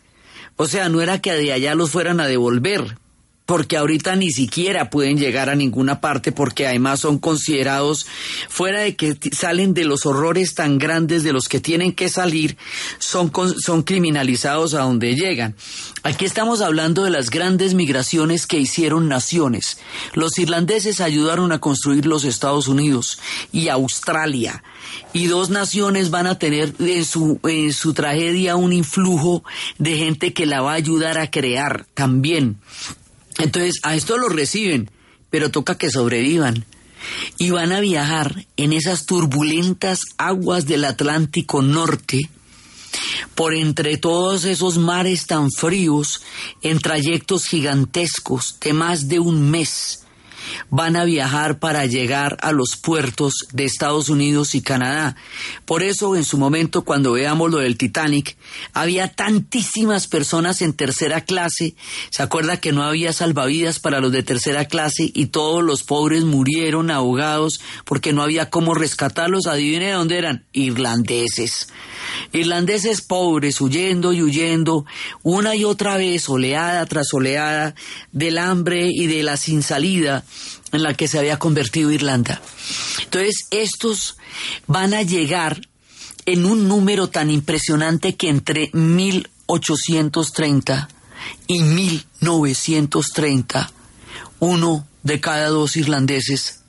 O 0.55 0.67
sea, 0.67 0.87
no 0.87 1.01
era 1.01 1.19
que 1.19 1.33
de 1.33 1.51
allá 1.51 1.73
los 1.73 1.89
fueran 1.89 2.19
a 2.19 2.27
devolver 2.27 2.99
porque 3.45 3.77
ahorita 3.77 4.15
ni 4.15 4.31
siquiera 4.31 4.89
pueden 4.89 5.17
llegar 5.17 5.49
a 5.49 5.55
ninguna 5.55 6.01
parte 6.01 6.31
porque 6.31 6.65
además 6.67 7.01
son 7.01 7.19
considerados 7.19 8.08
fuera 8.49 8.81
de 8.81 8.95
que 8.95 9.17
salen 9.31 9.73
de 9.73 9.86
los 9.86 10.05
horrores 10.05 10.55
tan 10.55 10.77
grandes 10.77 11.23
de 11.23 11.34
los 11.34 11.47
que 11.47 11.60
tienen 11.60 11.93
que 11.93 12.10
salir, 12.10 12.58
son, 12.97 13.31
son 13.63 13.84
criminalizados 13.84 14.73
a 14.73 14.81
donde 14.81 15.15
llegan. 15.15 15.55
Aquí 16.03 16.25
estamos 16.25 16.62
hablando 16.62 17.03
de 17.03 17.10
las 17.10 17.29
grandes 17.29 17.73
migraciones 17.73 18.47
que 18.47 18.60
hicieron 18.60 19.08
naciones. 19.08 19.77
Los 20.13 20.38
irlandeses 20.38 21.01
ayudaron 21.01 21.51
a 21.51 21.60
construir 21.60 22.05
los 22.05 22.25
Estados 22.25 22.67
Unidos 22.67 23.19
y 23.51 23.69
Australia. 23.69 24.63
Y 25.13 25.27
dos 25.27 25.49
naciones 25.49 26.10
van 26.10 26.27
a 26.27 26.38
tener 26.38 26.73
en 26.79 27.05
su, 27.05 27.39
en 27.43 27.73
su 27.73 27.93
tragedia 27.93 28.55
un 28.55 28.73
influjo 28.73 29.43
de 29.77 29.97
gente 29.97 30.34
que 30.34 30.45
la 30.45 30.62
va 30.62 30.73
a 30.73 30.75
ayudar 30.75 31.17
a 31.17 31.31
crear 31.31 31.86
también. 31.93 32.58
Entonces, 33.38 33.80
a 33.84 33.95
esto 33.95 34.17
lo 34.17 34.30
reciben, 34.30 34.89
pero 35.30 35.52
toca 35.52 35.78
que 35.78 35.89
sobrevivan. 35.89 36.65
Y 37.38 37.52
van 37.52 37.71
a 37.71 37.82
viajar 37.82 38.48
en 38.58 38.74
esas 38.74 39.06
turbulentas 39.06 40.00
aguas 40.17 40.65
del 40.65 40.86
Atlántico 40.86 41.62
Norte, 41.62 42.30
por 43.36 43.54
entre 43.54 43.98
todos 43.98 44.45
esos 44.45 44.78
mares 44.78 45.28
tan 45.28 45.52
fríos, 45.52 46.21
en 46.62 46.80
trayectos 46.80 47.45
gigantescos 47.45 48.58
de 48.62 48.74
más 48.74 49.08
de 49.08 49.19
un 49.19 49.52
mes, 49.52 50.04
van 50.69 50.95
a 50.95 51.05
viajar 51.05 51.60
para 51.60 51.86
llegar 51.86 52.38
a 52.41 52.51
los 52.51 52.75
puertos 52.75 53.34
de 53.51 53.65
Estados 53.65 54.10
Unidos 54.10 54.55
y 54.55 54.62
Canadá. 54.62 55.15
Por 55.65 55.84
eso, 55.84 56.15
en 56.15 56.23
su 56.23 56.38
momento, 56.38 56.84
cuando 56.84 57.13
veamos 57.13 57.51
lo 57.51 57.58
del 57.58 57.77
Titanic, 57.77 58.38
había 58.73 59.08
tantísimas 59.10 60.08
personas 60.08 60.62
en 60.62 60.73
tercera 60.73 61.21
clase. 61.21 61.75
¿Se 62.10 62.23
acuerda 62.23 62.58
que 62.58 62.71
no 62.71 62.84
había 62.84 63.13
salvavidas 63.13 63.79
para 63.79 63.99
los 63.99 64.12
de 64.12 64.23
tercera 64.23 64.65
clase 64.65 65.12
y 65.13 65.27
todos 65.27 65.63
los 65.63 65.84
pobres 65.84 66.23
murieron 66.23 66.91
ahogados 66.91 67.62
porque 67.86 68.13
no 68.13 68.23
había 68.23 68.49
cómo 68.49 68.73
rescatarlos? 68.73 69.47
Adivine 69.47 69.91
dónde 69.91 70.17
eran. 70.17 70.45
Irlandeses. 70.53 71.67
Irlandeses 72.34 73.01
pobres, 73.01 73.62
huyendo 73.62 74.13
y 74.13 74.21
huyendo, 74.21 74.86
una 75.23 75.55
y 75.55 75.63
otra 75.63 75.97
vez, 75.97 76.29
oleada 76.29 76.86
tras 76.86 77.13
oleada, 77.13 77.75
del 78.12 78.38
hambre 78.38 78.88
y 78.91 79.08
de 79.08 79.23
la 79.23 79.38
sin 79.38 79.63
salida 79.63 80.23
en 80.71 80.84
la 80.84 80.93
que 80.93 81.08
se 81.08 81.17
había 81.19 81.39
convertido 81.39 81.91
Irlanda. 81.91 82.41
Entonces, 83.04 83.48
estos 83.52 84.17
van 84.67 84.93
a 84.93 85.02
llegar 85.02 85.62
en 86.26 86.45
un 86.45 86.67
número 86.67 87.08
tan 87.08 87.30
impresionante 87.30 88.15
que 88.15 88.28
entre 88.30 88.69
1830 88.74 90.89
y 91.48 91.63
1930, 91.63 93.71
uno 94.39 94.88
de 95.04 95.21
cada 95.21 95.50
dos 95.50 95.78
irlandeses 95.78 96.62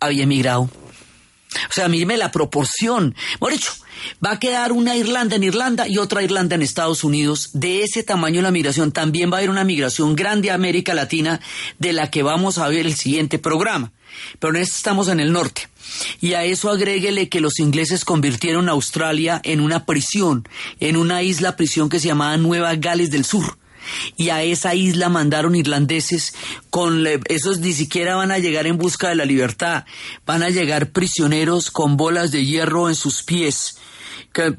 había 0.00 0.24
emigrado. 0.24 0.68
O 1.68 1.72
sea, 1.72 1.88
míreme 1.88 2.16
la 2.16 2.30
proporción. 2.30 3.14
Por 3.38 3.52
hecho, 3.52 3.72
va 4.24 4.32
a 4.32 4.38
quedar 4.38 4.72
una 4.72 4.96
Irlanda 4.96 5.36
en 5.36 5.44
Irlanda 5.44 5.88
y 5.88 5.98
otra 5.98 6.22
Irlanda 6.22 6.54
en 6.54 6.62
Estados 6.62 7.04
Unidos. 7.04 7.50
De 7.52 7.82
ese 7.82 8.02
tamaño 8.02 8.42
la 8.42 8.50
migración 8.50 8.92
también 8.92 9.30
va 9.30 9.36
a 9.36 9.38
haber 9.38 9.50
una 9.50 9.64
migración 9.64 10.14
grande 10.14 10.50
a 10.50 10.54
América 10.54 10.94
Latina 10.94 11.40
de 11.78 11.92
la 11.92 12.10
que 12.10 12.22
vamos 12.22 12.58
a 12.58 12.68
ver 12.68 12.86
el 12.86 12.94
siguiente 12.94 13.38
programa. 13.38 13.92
Pero 14.38 14.54
en 14.54 14.62
este 14.62 14.76
estamos 14.76 15.08
en 15.08 15.20
el 15.20 15.32
norte. 15.32 15.68
Y 16.20 16.34
a 16.34 16.44
eso 16.44 16.70
agréguele 16.70 17.28
que 17.28 17.40
los 17.40 17.58
ingleses 17.58 18.04
convirtieron 18.04 18.68
a 18.68 18.72
Australia 18.72 19.40
en 19.44 19.60
una 19.60 19.84
prisión, 19.84 20.48
en 20.80 20.96
una 20.96 21.22
isla 21.22 21.56
prisión 21.56 21.88
que 21.88 22.00
se 22.00 22.08
llamaba 22.08 22.36
Nueva 22.36 22.74
Gales 22.76 23.10
del 23.10 23.24
Sur 23.24 23.58
y 24.16 24.30
a 24.30 24.42
esa 24.42 24.74
isla 24.74 25.08
mandaron 25.08 25.54
irlandeses 25.54 26.34
con 26.70 27.06
esos 27.28 27.60
ni 27.60 27.72
siquiera 27.72 28.16
van 28.16 28.30
a 28.30 28.38
llegar 28.38 28.66
en 28.66 28.78
busca 28.78 29.08
de 29.08 29.16
la 29.16 29.24
libertad, 29.24 29.84
van 30.24 30.42
a 30.42 30.50
llegar 30.50 30.90
prisioneros 30.90 31.70
con 31.70 31.96
bolas 31.96 32.30
de 32.30 32.44
hierro 32.44 32.88
en 32.88 32.94
sus 32.94 33.22
pies 33.22 33.76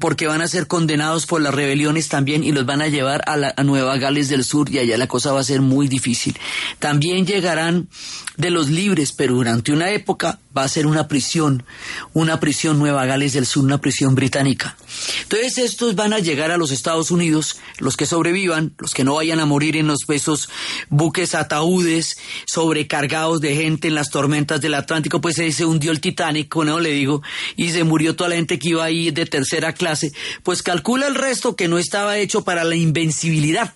porque 0.00 0.26
van 0.26 0.40
a 0.40 0.48
ser 0.48 0.66
condenados 0.66 1.26
por 1.26 1.40
las 1.40 1.54
rebeliones 1.54 2.08
también 2.08 2.42
y 2.42 2.52
los 2.52 2.66
van 2.66 2.82
a 2.82 2.88
llevar 2.88 3.22
a, 3.26 3.36
la, 3.36 3.54
Nueva 3.64 3.96
Gales 3.96 4.28
del 4.28 4.44
Sur 4.44 4.70
y 4.70 4.78
allá 4.78 4.96
la 4.96 5.06
cosa 5.06 5.32
va 5.32 5.40
a 5.40 5.44
ser 5.44 5.60
muy 5.60 5.88
difícil. 5.88 6.36
También 6.78 7.26
llegarán 7.26 7.88
de 8.36 8.50
los 8.50 8.68
libres, 8.70 9.12
pero 9.12 9.34
durante 9.34 9.72
una 9.72 9.90
época 9.90 10.40
va 10.56 10.64
a 10.64 10.68
ser 10.68 10.86
una 10.86 11.06
prisión, 11.06 11.64
una 12.12 12.40
prisión 12.40 12.78
Nueva 12.78 13.06
Gales 13.06 13.34
del 13.34 13.46
Sur, 13.46 13.64
una 13.64 13.80
prisión 13.80 14.14
británica. 14.14 14.76
Entonces 15.22 15.58
estos 15.58 15.94
van 15.94 16.12
a 16.12 16.18
llegar 16.18 16.50
a 16.50 16.56
los 16.56 16.70
Estados 16.70 17.10
Unidos, 17.10 17.56
los 17.78 17.96
que 17.96 18.06
sobrevivan, 18.06 18.74
los 18.78 18.94
que 18.94 19.04
no 19.04 19.14
vayan 19.14 19.40
a 19.40 19.46
morir 19.46 19.76
en 19.76 19.86
los 19.86 20.06
besos 20.06 20.48
buques 20.88 21.34
ataúdes 21.34 22.18
sobrecargados 22.46 23.40
de 23.40 23.54
gente 23.54 23.88
en 23.88 23.94
las 23.94 24.10
tormentas 24.10 24.60
del 24.60 24.74
Atlántico, 24.74 25.20
pues 25.20 25.36
se 25.36 25.64
hundió 25.64 25.90
el 25.90 26.00
Titanic, 26.00 26.54
no 26.56 26.80
le 26.80 26.90
digo, 26.90 27.22
y 27.56 27.70
se 27.70 27.84
murió 27.84 28.16
toda 28.16 28.30
la 28.30 28.36
gente 28.36 28.58
que 28.58 28.70
iba 28.70 28.84
ahí 28.84 29.10
de 29.10 29.26
tercera 29.26 29.72
clase, 29.72 30.12
pues 30.42 30.62
calcula 30.62 31.06
el 31.06 31.14
resto 31.14 31.56
que 31.56 31.68
no 31.68 31.78
estaba 31.78 32.18
hecho 32.18 32.42
para 32.42 32.64
la 32.64 32.76
invencibilidad. 32.76 33.74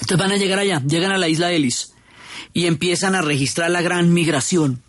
Entonces 0.00 0.18
van 0.18 0.32
a 0.32 0.36
llegar 0.36 0.58
allá, 0.58 0.82
llegan 0.86 1.12
a 1.12 1.18
la 1.18 1.28
isla 1.28 1.52
Ellis 1.52 1.92
y 2.52 2.66
empiezan 2.66 3.14
a 3.14 3.22
registrar 3.22 3.70
la 3.70 3.82
gran 3.82 4.12
migración. 4.12 4.83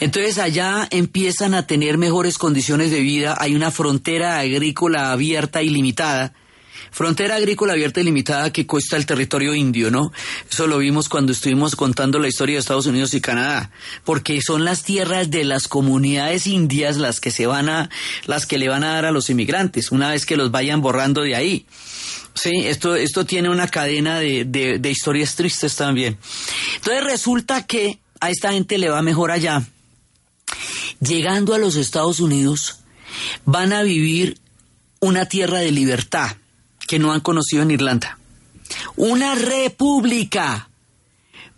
Entonces 0.00 0.38
allá 0.38 0.86
empiezan 0.90 1.54
a 1.54 1.66
tener 1.66 1.98
mejores 1.98 2.38
condiciones 2.38 2.90
de 2.90 3.00
vida, 3.00 3.36
hay 3.38 3.54
una 3.54 3.70
frontera 3.70 4.38
agrícola 4.38 5.12
abierta 5.12 5.62
y 5.62 5.70
limitada, 5.70 6.34
frontera 6.90 7.36
agrícola 7.36 7.72
abierta 7.72 8.00
y 8.00 8.04
limitada 8.04 8.52
que 8.52 8.66
cuesta 8.66 8.96
el 8.96 9.06
territorio 9.06 9.54
indio, 9.54 9.90
¿no? 9.90 10.12
Eso 10.50 10.66
lo 10.66 10.78
vimos 10.78 11.08
cuando 11.08 11.32
estuvimos 11.32 11.76
contando 11.76 12.18
la 12.18 12.28
historia 12.28 12.54
de 12.54 12.60
Estados 12.60 12.86
Unidos 12.86 13.14
y 13.14 13.20
Canadá, 13.20 13.70
porque 14.04 14.40
son 14.40 14.64
las 14.64 14.84
tierras 14.84 15.30
de 15.30 15.44
las 15.44 15.66
comunidades 15.66 16.46
indias 16.46 16.96
las 16.96 17.20
que 17.20 17.30
se 17.30 17.46
van 17.46 17.68
a, 17.68 17.90
las 18.26 18.46
que 18.46 18.58
le 18.58 18.68
van 18.68 18.84
a 18.84 18.94
dar 18.94 19.06
a 19.06 19.12
los 19.12 19.30
inmigrantes, 19.30 19.90
una 19.90 20.10
vez 20.10 20.26
que 20.26 20.36
los 20.36 20.50
vayan 20.50 20.80
borrando 20.80 21.22
de 21.22 21.34
ahí. 21.34 21.66
Sí, 22.34 22.66
esto, 22.66 22.96
esto 22.96 23.24
tiene 23.24 23.48
una 23.48 23.68
cadena 23.68 24.18
de, 24.18 24.44
de 24.44 24.90
historias 24.90 25.36
tristes 25.36 25.76
también. 25.76 26.18
Entonces 26.76 27.04
resulta 27.04 27.64
que 27.64 28.00
a 28.24 28.30
esta 28.30 28.52
gente 28.52 28.78
le 28.78 28.88
va 28.88 29.02
mejor 29.02 29.30
allá. 29.30 29.62
Llegando 31.00 31.54
a 31.54 31.58
los 31.58 31.76
Estados 31.76 32.20
Unidos, 32.20 32.80
van 33.44 33.72
a 33.72 33.82
vivir 33.82 34.38
una 35.00 35.26
tierra 35.26 35.58
de 35.58 35.70
libertad 35.70 36.36
que 36.86 36.98
no 36.98 37.12
han 37.12 37.20
conocido 37.20 37.62
en 37.62 37.70
Irlanda. 37.70 38.18
Una 38.96 39.34
república. 39.34 40.68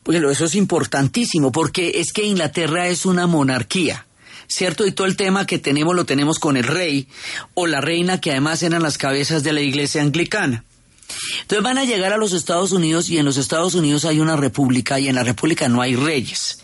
Bueno, 0.04 0.30
eso 0.30 0.44
es 0.44 0.54
importantísimo 0.54 1.52
porque 1.52 2.00
es 2.00 2.12
que 2.12 2.24
Inglaterra 2.24 2.88
es 2.88 3.06
una 3.06 3.26
monarquía. 3.26 4.06
¿cierto? 4.48 4.86
Y 4.86 4.92
todo 4.92 5.06
el 5.06 5.16
tema 5.16 5.46
que 5.46 5.58
tenemos 5.58 5.94
lo 5.94 6.06
tenemos 6.06 6.38
con 6.38 6.56
el 6.56 6.64
rey 6.64 7.08
o 7.54 7.66
la 7.66 7.80
reina, 7.80 8.20
que 8.20 8.30
además 8.30 8.62
eran 8.62 8.82
las 8.82 8.98
cabezas 8.98 9.42
de 9.42 9.52
la 9.52 9.60
iglesia 9.60 10.02
anglicana. 10.02 10.64
Entonces 11.42 11.62
van 11.62 11.78
a 11.78 11.84
llegar 11.84 12.12
a 12.12 12.18
los 12.18 12.32
Estados 12.32 12.72
Unidos 12.72 13.08
y 13.08 13.18
en 13.18 13.24
los 13.24 13.36
Estados 13.36 13.74
Unidos 13.74 14.04
hay 14.04 14.20
una 14.20 14.36
república 14.36 14.98
y 15.00 15.08
en 15.08 15.14
la 15.14 15.24
república 15.24 15.68
no 15.68 15.80
hay 15.80 15.96
reyes. 15.96 16.58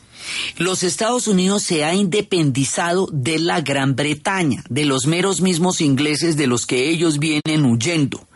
Los 0.57 0.83
Estados 0.83 1.27
Unidos 1.27 1.63
se 1.63 1.85
ha 1.85 1.95
independizado 1.95 3.09
de 3.13 3.39
la 3.39 3.61
Gran 3.61 3.97
Bretaña, 3.97 4.63
de 4.69 4.85
los 4.85 5.07
meros 5.07 5.41
mismos 5.41 5.81
ingleses 5.81 6.37
de 6.37 6.47
los 6.47 6.67
que 6.67 6.89
ellos 6.89 7.19
vienen 7.19 7.65
huyendo. 7.65 8.27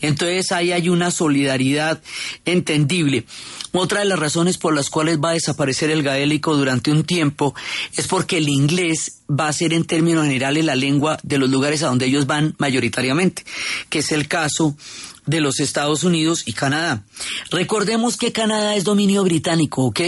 Entonces 0.00 0.52
ahí 0.52 0.72
hay 0.72 0.88
una 0.88 1.10
solidaridad 1.10 2.02
entendible. 2.44 3.24
Otra 3.72 4.00
de 4.00 4.04
las 4.04 4.18
razones 4.18 4.58
por 4.58 4.74
las 4.74 4.90
cuales 4.90 5.18
va 5.18 5.30
a 5.30 5.34
desaparecer 5.34 5.90
el 5.90 6.02
gaélico 6.02 6.56
durante 6.56 6.90
un 6.90 7.04
tiempo 7.04 7.54
es 7.96 8.06
porque 8.06 8.36
el 8.36 8.48
inglés 8.48 9.20
va 9.30 9.48
a 9.48 9.52
ser 9.52 9.72
en 9.72 9.84
términos 9.84 10.24
generales 10.26 10.64
la 10.64 10.74
lengua 10.74 11.18
de 11.22 11.38
los 11.38 11.48
lugares 11.48 11.82
a 11.82 11.86
donde 11.86 12.06
ellos 12.06 12.26
van 12.26 12.54
mayoritariamente, 12.58 13.44
que 13.88 14.00
es 14.00 14.12
el 14.12 14.28
caso 14.28 14.76
de 15.26 15.40
los 15.40 15.60
Estados 15.60 16.04
Unidos 16.04 16.42
y 16.46 16.52
Canadá. 16.52 17.04
Recordemos 17.50 18.16
que 18.16 18.32
Canadá 18.32 18.74
es 18.74 18.84
dominio 18.84 19.22
británico, 19.22 19.84
¿ok? 19.84 20.00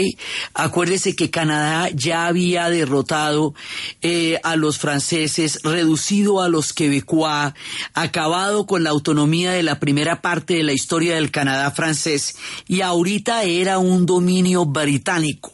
Acuérdese 0.55 1.15
que 1.15 1.31
Canadá 1.31 1.89
ya 1.95 2.27
había 2.27 2.69
derrotado 2.69 3.55
eh, 4.03 4.41
a 4.43 4.57
los 4.57 4.79
franceses, 4.79 5.61
reducido 5.63 6.41
a 6.41 6.49
los 6.49 6.73
quebecois, 6.73 7.55
acabado 7.95 8.67
con 8.67 8.83
la 8.83 8.91
autonomía 8.91 9.53
de 9.53 9.63
la 9.63 9.79
primera 9.79 10.21
parte 10.21 10.55
de 10.55 10.63
la 10.63 10.73
historia 10.73 11.15
del 11.15 11.31
Canadá 11.31 11.71
francés 11.71 12.37
y 12.67 12.81
ahorita 12.81 13.45
era 13.45 13.79
un 13.79 14.07
dominio 14.07 14.65
británico 14.65 15.53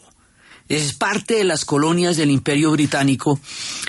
es 0.70 0.94
parte 0.94 1.34
de 1.34 1.44
las 1.44 1.64
colonias 1.64 2.16
del 2.16 2.30
Imperio 2.30 2.70
Británico 2.70 3.40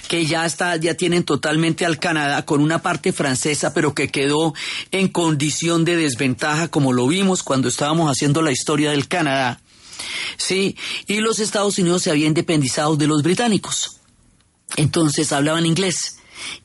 que 0.07 0.25
ya 0.25 0.47
está, 0.47 0.75
ya 0.77 0.95
tienen 0.95 1.23
totalmente 1.23 1.85
al 1.85 1.99
Canadá 1.99 2.43
con 2.43 2.59
una 2.59 2.81
parte 2.81 3.13
francesa, 3.13 3.71
pero 3.73 3.93
que 3.93 4.09
quedó 4.09 4.55
en 4.91 5.07
condición 5.07 5.85
de 5.85 5.95
desventaja, 5.95 6.69
como 6.69 6.91
lo 6.91 7.07
vimos 7.07 7.43
cuando 7.43 7.67
estábamos 7.67 8.09
haciendo 8.09 8.41
la 8.41 8.51
historia 8.51 8.91
del 8.91 9.07
Canadá. 9.07 9.61
Sí, 10.37 10.75
y 11.05 11.17
los 11.17 11.39
Estados 11.39 11.77
Unidos 11.77 12.01
se 12.01 12.09
habían 12.09 12.29
independizado 12.29 12.97
de 12.97 13.05
los 13.05 13.21
británicos. 13.21 13.97
Entonces 14.75 15.31
hablaban 15.31 15.67
inglés. 15.67 16.17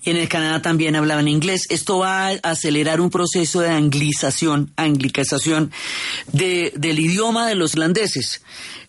Y 0.02 0.10
en 0.10 0.16
el 0.16 0.30
Canadá 0.30 0.62
también 0.62 0.96
hablaban 0.96 1.28
inglés. 1.28 1.66
Esto 1.68 1.98
va 1.98 2.28
a 2.28 2.30
acelerar 2.42 3.02
un 3.02 3.10
proceso 3.10 3.60
de 3.60 3.68
anglización, 3.68 4.72
anglicación 4.76 5.70
del 6.32 6.98
idioma 6.98 7.46
de 7.46 7.54
los 7.54 7.74
irlandeses. 7.74 8.40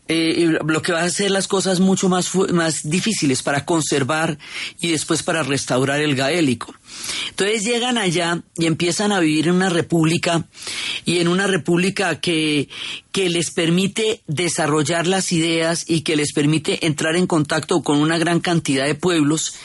Eh, 0.10 0.58
lo 0.66 0.82
que 0.82 0.94
va 0.94 1.02
a 1.02 1.06
hacer 1.06 1.32
las 1.32 1.48
cosas 1.48 1.80
mucho 1.80 2.08
más, 2.08 2.34
más 2.54 2.90
difíciles 2.90 3.44
para 3.44 3.66
conservar 3.66 4.38
y 4.80 4.92
después 4.92 5.22
para 5.22 5.44
restaurar 5.44 6.00
el 6.00 6.16
gaélico. 6.16 6.74
Entonces 7.30 7.64
llegan 7.64 7.98
allá 7.98 8.42
y 8.58 8.66
empiezan 8.68 9.12
a 9.12 9.20
vivir 9.20 9.48
en 9.48 9.56
una 9.56 9.70
república 9.70 10.48
y 11.04 11.20
en 11.20 11.28
una 11.28 11.46
república 11.46 12.22
que, 12.22 12.70
que 13.12 13.30
les 13.30 13.52
permite 13.52 14.22
desarrollar 14.28 15.08
las 15.08 15.32
ideas 15.32 15.84
y 15.88 16.02
que 16.02 16.16
les 16.16 16.32
permite 16.32 16.86
entrar 16.86 17.16
en 17.18 17.28
contacto 17.28 17.82
con 17.82 17.98
una 17.98 18.18
gran 18.18 18.40
cantidad 18.40 18.86
de 18.86 18.96
pueblos. 18.96 19.56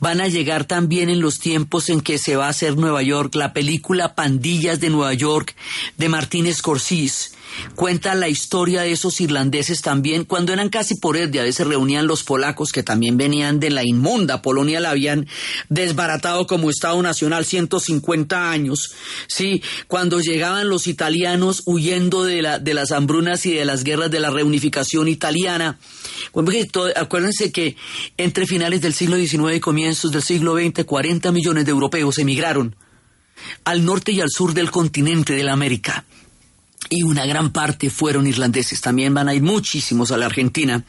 Van 0.00 0.20
a 0.20 0.28
llegar 0.28 0.64
también 0.64 1.08
en 1.08 1.20
los 1.20 1.38
tiempos 1.38 1.88
en 1.88 2.00
que 2.00 2.18
se 2.18 2.34
va 2.34 2.46
a 2.46 2.50
hacer 2.50 2.76
Nueva 2.76 3.02
York, 3.02 3.34
la 3.36 3.52
película 3.52 4.14
Pandillas 4.14 4.80
de 4.80 4.90
Nueva 4.90 5.14
York 5.14 5.54
de 5.96 6.08
Martín 6.08 6.52
Scorsese 6.52 7.33
cuenta 7.74 8.14
la 8.14 8.28
historia 8.28 8.82
de 8.82 8.92
esos 8.92 9.20
irlandeses 9.20 9.82
también, 9.82 10.24
cuando 10.24 10.52
eran 10.52 10.68
casi 10.68 10.94
por 10.96 11.16
él, 11.16 11.30
a 11.38 11.42
veces 11.42 11.66
reunían 11.66 12.06
los 12.06 12.22
polacos 12.22 12.72
que 12.72 12.82
también 12.82 13.16
venían 13.16 13.60
de 13.60 13.70
la 13.70 13.84
inmunda 13.84 14.42
Polonia, 14.42 14.80
la 14.80 14.90
habían 14.90 15.26
desbaratado 15.68 16.46
como 16.46 16.70
Estado 16.70 17.00
Nacional 17.02 17.44
150 17.44 18.50
años, 18.50 18.92
sí, 19.26 19.62
cuando 19.88 20.20
llegaban 20.20 20.68
los 20.68 20.86
italianos 20.86 21.62
huyendo 21.66 22.24
de, 22.24 22.42
la, 22.42 22.58
de 22.58 22.74
las 22.74 22.92
hambrunas 22.92 23.46
y 23.46 23.54
de 23.54 23.64
las 23.64 23.84
guerras 23.84 24.10
de 24.10 24.20
la 24.20 24.30
reunificación 24.30 25.08
italiana. 25.08 25.78
Acuérdense 26.96 27.52
que 27.52 27.76
entre 28.16 28.46
finales 28.46 28.80
del 28.80 28.94
siglo 28.94 29.16
XIX 29.16 29.56
y 29.56 29.60
comienzos 29.60 30.12
del 30.12 30.22
siglo 30.22 30.56
XX, 30.56 30.84
40 30.84 31.32
millones 31.32 31.64
de 31.64 31.70
europeos 31.70 32.18
emigraron 32.18 32.76
al 33.64 33.84
norte 33.84 34.12
y 34.12 34.20
al 34.20 34.30
sur 34.30 34.54
del 34.54 34.70
continente 34.70 35.34
de 35.34 35.42
la 35.42 35.52
América 35.52 36.04
y 36.94 37.02
una 37.02 37.26
gran 37.26 37.52
parte 37.52 37.90
fueron 37.90 38.26
irlandeses. 38.26 38.80
También 38.80 39.14
van 39.14 39.28
a 39.28 39.34
ir 39.34 39.42
muchísimos 39.42 40.12
a 40.12 40.16
la 40.16 40.26
Argentina, 40.26 40.84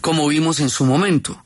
como 0.00 0.26
vimos 0.28 0.60
en 0.60 0.70
su 0.70 0.84
momento. 0.84 1.44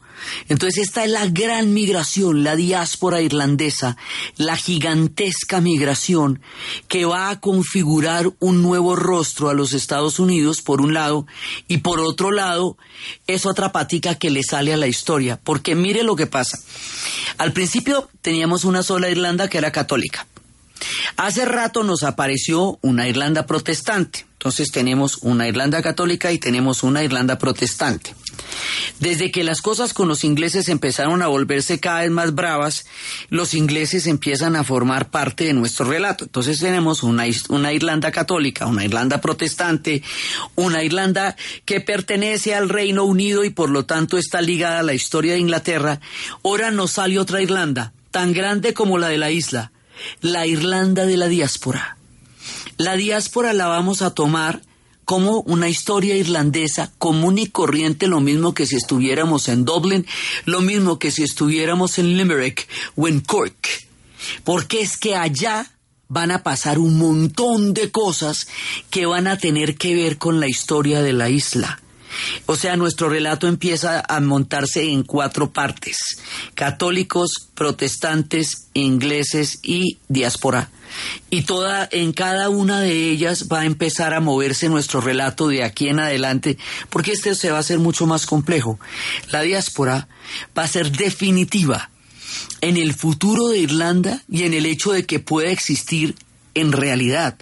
Entonces 0.48 0.84
esta 0.84 1.04
es 1.04 1.10
la 1.10 1.26
gran 1.26 1.72
migración, 1.72 2.42
la 2.42 2.56
diáspora 2.56 3.20
irlandesa, 3.20 3.96
la 4.36 4.56
gigantesca 4.56 5.60
migración 5.60 6.40
que 6.88 7.04
va 7.04 7.30
a 7.30 7.40
configurar 7.40 8.32
un 8.38 8.62
nuevo 8.62 8.96
rostro 8.96 9.48
a 9.48 9.54
los 9.54 9.72
Estados 9.72 10.18
Unidos, 10.18 10.62
por 10.62 10.80
un 10.80 10.94
lado, 10.94 11.26
y 11.68 11.78
por 11.78 12.00
otro 12.00 12.30
lado, 12.30 12.76
es 13.26 13.46
otra 13.46 13.72
patica 13.72 14.16
que 14.16 14.30
le 14.30 14.42
sale 14.42 14.72
a 14.72 14.76
la 14.76 14.86
historia, 14.86 15.40
porque 15.42 15.74
mire 15.74 16.02
lo 16.02 16.16
que 16.16 16.26
pasa. 16.26 16.58
Al 17.38 17.52
principio 17.52 18.08
teníamos 18.22 18.64
una 18.64 18.82
sola 18.82 19.10
Irlanda 19.10 19.48
que 19.48 19.58
era 19.58 19.72
católica. 19.72 20.26
Hace 21.16 21.44
rato 21.44 21.82
nos 21.82 22.02
apareció 22.02 22.78
una 22.82 23.08
Irlanda 23.08 23.46
protestante. 23.46 24.26
Entonces 24.32 24.70
tenemos 24.70 25.18
una 25.22 25.48
Irlanda 25.48 25.82
católica 25.82 26.30
y 26.30 26.38
tenemos 26.38 26.82
una 26.82 27.02
Irlanda 27.02 27.38
protestante. 27.38 28.14
Desde 29.00 29.30
que 29.30 29.44
las 29.44 29.60
cosas 29.60 29.92
con 29.92 30.08
los 30.08 30.24
ingleses 30.24 30.68
empezaron 30.68 31.22
a 31.22 31.26
volverse 31.26 31.80
cada 31.80 32.02
vez 32.02 32.10
más 32.10 32.34
bravas, 32.34 32.86
los 33.28 33.54
ingleses 33.54 34.06
empiezan 34.06 34.54
a 34.54 34.62
formar 34.62 35.10
parte 35.10 35.44
de 35.44 35.52
nuestro 35.52 35.86
relato. 35.86 36.24
Entonces 36.24 36.60
tenemos 36.60 37.02
una, 37.02 37.24
una, 37.48 37.72
Irlanda 37.72 38.12
católica, 38.12 38.66
una 38.66 38.84
Irlanda 38.84 39.20
protestante, 39.20 40.02
una 40.54 40.82
Irlanda 40.84 41.36
que 41.64 41.80
pertenece 41.80 42.54
al 42.54 42.68
Reino 42.68 43.04
Unido 43.04 43.42
y 43.42 43.50
por 43.50 43.70
lo 43.70 43.84
tanto 43.84 44.18
está 44.18 44.40
ligada 44.42 44.80
a 44.80 44.84
la 44.84 44.94
historia 44.94 45.32
de 45.32 45.40
Inglaterra. 45.40 46.00
Ahora 46.44 46.70
nos 46.70 46.92
sale 46.92 47.18
otra 47.18 47.42
Irlanda, 47.42 47.92
tan 48.10 48.32
grande 48.32 48.74
como 48.74 48.98
la 48.98 49.08
de 49.08 49.18
la 49.18 49.30
isla, 49.30 49.72
la 50.20 50.46
Irlanda 50.46 51.06
de 51.06 51.16
la 51.16 51.28
diáspora. 51.28 51.96
La 52.76 52.96
diáspora 52.96 53.52
la 53.52 53.66
vamos 53.68 54.02
a 54.02 54.10
tomar 54.10 54.62
como 55.06 55.40
una 55.42 55.68
historia 55.68 56.16
irlandesa 56.16 56.92
común 56.98 57.38
y 57.38 57.46
corriente, 57.46 58.08
lo 58.08 58.20
mismo 58.20 58.54
que 58.54 58.66
si 58.66 58.74
estuviéramos 58.74 59.48
en 59.48 59.64
Dublin, 59.64 60.04
lo 60.44 60.60
mismo 60.60 60.98
que 60.98 61.12
si 61.12 61.22
estuviéramos 61.22 61.98
en 61.98 62.16
Limerick 62.16 62.68
o 62.96 63.06
en 63.06 63.20
Cork. 63.20 63.86
Porque 64.44 64.80
es 64.80 64.96
que 64.96 65.14
allá 65.14 65.70
van 66.08 66.32
a 66.32 66.42
pasar 66.42 66.78
un 66.78 66.98
montón 66.98 67.72
de 67.72 67.90
cosas 67.90 68.48
que 68.90 69.06
van 69.06 69.26
a 69.26 69.38
tener 69.38 69.76
que 69.76 69.94
ver 69.94 70.18
con 70.18 70.40
la 70.40 70.48
historia 70.48 71.02
de 71.02 71.12
la 71.12 71.28
isla. 71.30 71.80
O 72.46 72.56
sea, 72.56 72.76
nuestro 72.76 73.08
relato 73.08 73.48
empieza 73.48 74.02
a 74.06 74.20
montarse 74.20 74.82
en 74.84 75.02
cuatro 75.02 75.52
partes, 75.52 75.98
católicos, 76.54 77.30
protestantes, 77.54 78.68
ingleses 78.74 79.58
y 79.62 79.98
diáspora. 80.08 80.70
Y 81.30 81.42
toda, 81.42 81.88
en 81.90 82.12
cada 82.12 82.48
una 82.48 82.80
de 82.80 83.10
ellas 83.10 83.48
va 83.52 83.60
a 83.60 83.66
empezar 83.66 84.14
a 84.14 84.20
moverse 84.20 84.68
nuestro 84.68 85.00
relato 85.00 85.48
de 85.48 85.64
aquí 85.64 85.88
en 85.88 85.98
adelante, 85.98 86.58
porque 86.90 87.12
este 87.12 87.34
se 87.34 87.50
va 87.50 87.58
a 87.58 87.60
hacer 87.60 87.78
mucho 87.78 88.06
más 88.06 88.26
complejo. 88.26 88.78
La 89.30 89.42
diáspora 89.42 90.08
va 90.56 90.62
a 90.62 90.68
ser 90.68 90.92
definitiva 90.92 91.90
en 92.60 92.76
el 92.76 92.94
futuro 92.94 93.48
de 93.48 93.58
Irlanda 93.58 94.22
y 94.28 94.44
en 94.44 94.54
el 94.54 94.66
hecho 94.66 94.92
de 94.92 95.06
que 95.06 95.20
pueda 95.20 95.50
existir 95.50 96.14
en 96.54 96.72
realidad 96.72 97.36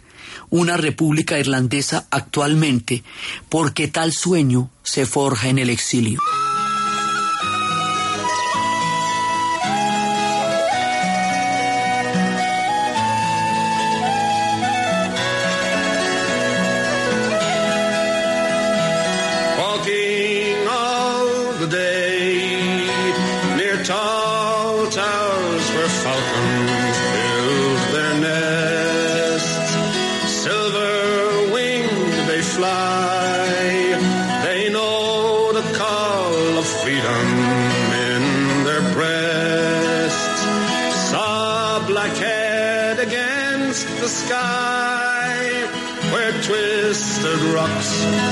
una 0.54 0.76
república 0.76 1.36
irlandesa 1.36 2.06
actualmente, 2.12 3.02
porque 3.48 3.88
tal 3.88 4.12
sueño 4.12 4.70
se 4.84 5.04
forja 5.04 5.48
en 5.48 5.58
el 5.58 5.68
exilio. 5.68 6.20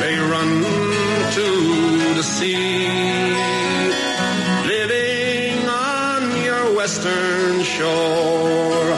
They 0.00 0.16
run 0.18 0.62
to 1.36 1.48
the 2.18 2.22
sea, 2.22 2.86
living 4.72 5.68
on 5.68 6.20
your 6.44 6.74
western 6.76 7.62
shore. 7.62 8.96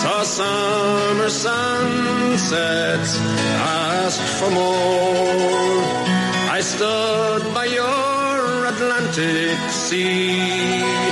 Saw 0.00 0.22
summer 0.22 1.28
sunsets, 1.28 3.12
asked 3.84 4.28
for 4.38 4.50
more. 4.50 5.82
I 6.56 6.60
stood 6.60 7.42
by 7.54 7.66
your 7.66 8.66
Atlantic 8.72 9.58
Sea 9.70 11.08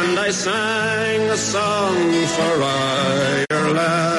and 0.00 0.18
I 0.18 0.30
sang 0.30 1.20
a 1.30 1.36
song 1.36 1.96
for 2.36 2.54
Ireland, 2.62 4.13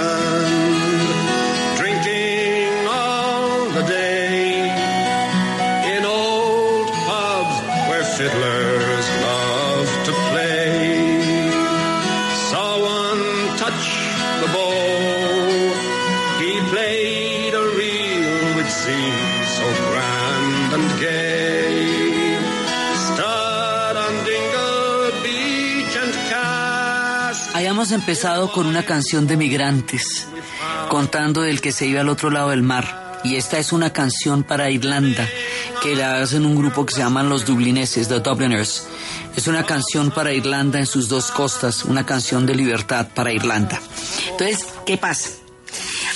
empezado 27.96 28.52
con 28.52 28.68
una 28.68 28.84
canción 28.84 29.26
de 29.26 29.38
migrantes, 29.38 30.28
contando 30.90 31.42
del 31.42 31.62
que 31.62 31.72
se 31.72 31.88
iba 31.88 32.02
al 32.02 32.10
otro 32.10 32.30
lado 32.30 32.50
del 32.50 32.62
mar. 32.62 33.22
Y 33.24 33.38
esta 33.38 33.58
es 33.58 33.72
una 33.72 33.92
canción 33.92 34.44
para 34.44 34.70
Irlanda, 34.70 35.28
que 35.82 35.96
la 35.96 36.22
hacen 36.22 36.46
un 36.46 36.56
grupo 36.56 36.86
que 36.86 36.94
se 36.94 37.00
llaman 37.00 37.30
los 37.30 37.46
Dublineses, 37.46 38.08
The 38.08 38.20
Dubliners. 38.20 38.88
Es 39.36 39.48
una 39.48 39.66
canción 39.66 40.12
para 40.12 40.34
Irlanda 40.34 40.78
en 40.78 40.86
sus 40.86 41.08
dos 41.10 41.32
costas, 41.32 41.86
una 41.86 42.06
canción 42.06 42.46
de 42.46 42.54
libertad 42.54 43.08
para 43.16 43.34
Irlanda. 43.34 43.82
Entonces, 44.30 44.68
¿qué 44.86 44.98
pasa? 44.98 45.32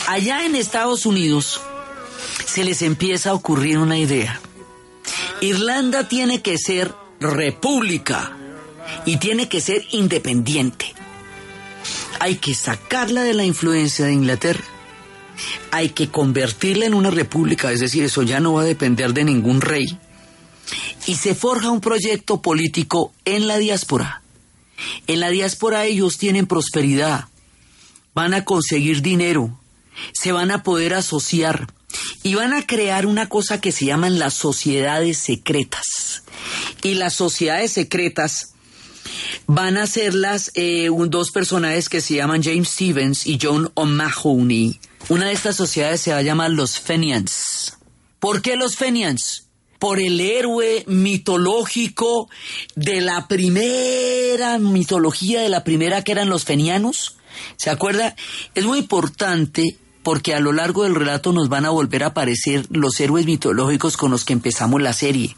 Allá 0.07 0.45
en 0.45 0.55
Estados 0.55 1.05
Unidos 1.05 1.61
se 2.45 2.63
les 2.63 2.81
empieza 2.81 3.31
a 3.31 3.33
ocurrir 3.33 3.79
una 3.79 3.97
idea. 3.97 4.39
Irlanda 5.41 6.07
tiene 6.07 6.41
que 6.41 6.57
ser 6.57 6.93
república 7.19 8.37
y 9.05 9.17
tiene 9.17 9.49
que 9.49 9.61
ser 9.61 9.83
independiente. 9.91 10.93
Hay 12.19 12.35
que 12.35 12.53
sacarla 12.53 13.23
de 13.23 13.33
la 13.33 13.45
influencia 13.45 14.05
de 14.05 14.13
Inglaterra. 14.13 14.63
Hay 15.71 15.89
que 15.89 16.09
convertirla 16.09 16.85
en 16.85 16.93
una 16.93 17.11
república, 17.11 17.71
es 17.71 17.79
decir, 17.79 18.03
eso 18.03 18.23
ya 18.23 18.39
no 18.39 18.53
va 18.53 18.61
a 18.61 18.65
depender 18.65 19.13
de 19.13 19.23
ningún 19.23 19.61
rey. 19.61 19.97
Y 21.07 21.15
se 21.15 21.33
forja 21.33 21.71
un 21.71 21.81
proyecto 21.81 22.41
político 22.41 23.13
en 23.25 23.47
la 23.47 23.57
diáspora. 23.57 24.21
En 25.07 25.19
la 25.19 25.29
diáspora 25.29 25.85
ellos 25.85 26.17
tienen 26.17 26.45
prosperidad, 26.45 27.25
van 28.13 28.33
a 28.33 28.45
conseguir 28.45 29.01
dinero, 29.01 29.59
se 30.13 30.31
van 30.31 30.51
a 30.51 30.63
poder 30.63 30.93
asociar 30.93 31.67
y 32.23 32.35
van 32.35 32.53
a 32.53 32.65
crear 32.65 33.05
una 33.05 33.27
cosa 33.27 33.59
que 33.59 33.71
se 33.71 33.85
llaman 33.85 34.19
las 34.19 34.33
sociedades 34.33 35.17
secretas. 35.17 36.23
Y 36.81 36.93
las 36.95 37.13
sociedades 37.13 37.73
secretas 37.73 38.53
van 39.47 39.77
a 39.77 39.87
ser 39.87 40.13
las 40.13 40.51
eh, 40.55 40.89
un- 40.89 41.09
dos 41.09 41.31
personajes 41.31 41.89
que 41.89 42.01
se 42.01 42.15
llaman 42.15 42.43
James 42.43 42.69
Stevens 42.69 43.25
y 43.27 43.37
John 43.41 43.71
O'Mahony. 43.73 44.79
Una 45.09 45.27
de 45.27 45.33
estas 45.33 45.55
sociedades 45.55 46.01
se 46.01 46.11
va 46.11 46.17
a 46.17 46.21
llamar 46.21 46.51
los 46.51 46.79
Fenians. 46.79 47.77
¿Por 48.19 48.41
qué 48.41 48.55
los 48.55 48.75
Fenians? 48.75 49.45
Por 49.79 49.99
el 49.99 50.19
héroe 50.19 50.83
mitológico 50.87 52.29
de 52.75 52.99
la 53.01 53.27
primera 53.27 54.59
mitología, 54.59 55.41
de 55.41 55.49
la 55.49 55.63
primera 55.63 56.03
que 56.03 56.11
eran 56.11 56.29
los 56.29 56.43
fenianos. 56.43 57.15
¿Se 57.57 57.69
acuerda? 57.69 58.15
Es 58.55 58.65
muy 58.65 58.79
importante 58.79 59.77
porque 60.03 60.33
a 60.33 60.39
lo 60.39 60.51
largo 60.51 60.83
del 60.83 60.95
relato 60.95 61.31
nos 61.33 61.49
van 61.49 61.65
a 61.65 61.69
volver 61.69 62.03
a 62.03 62.07
aparecer 62.07 62.65
los 62.71 62.99
héroes 62.99 63.25
mitológicos 63.25 63.95
con 63.97 64.11
los 64.11 64.25
que 64.25 64.33
empezamos 64.33 64.81
la 64.81 64.93
serie. 64.93 65.35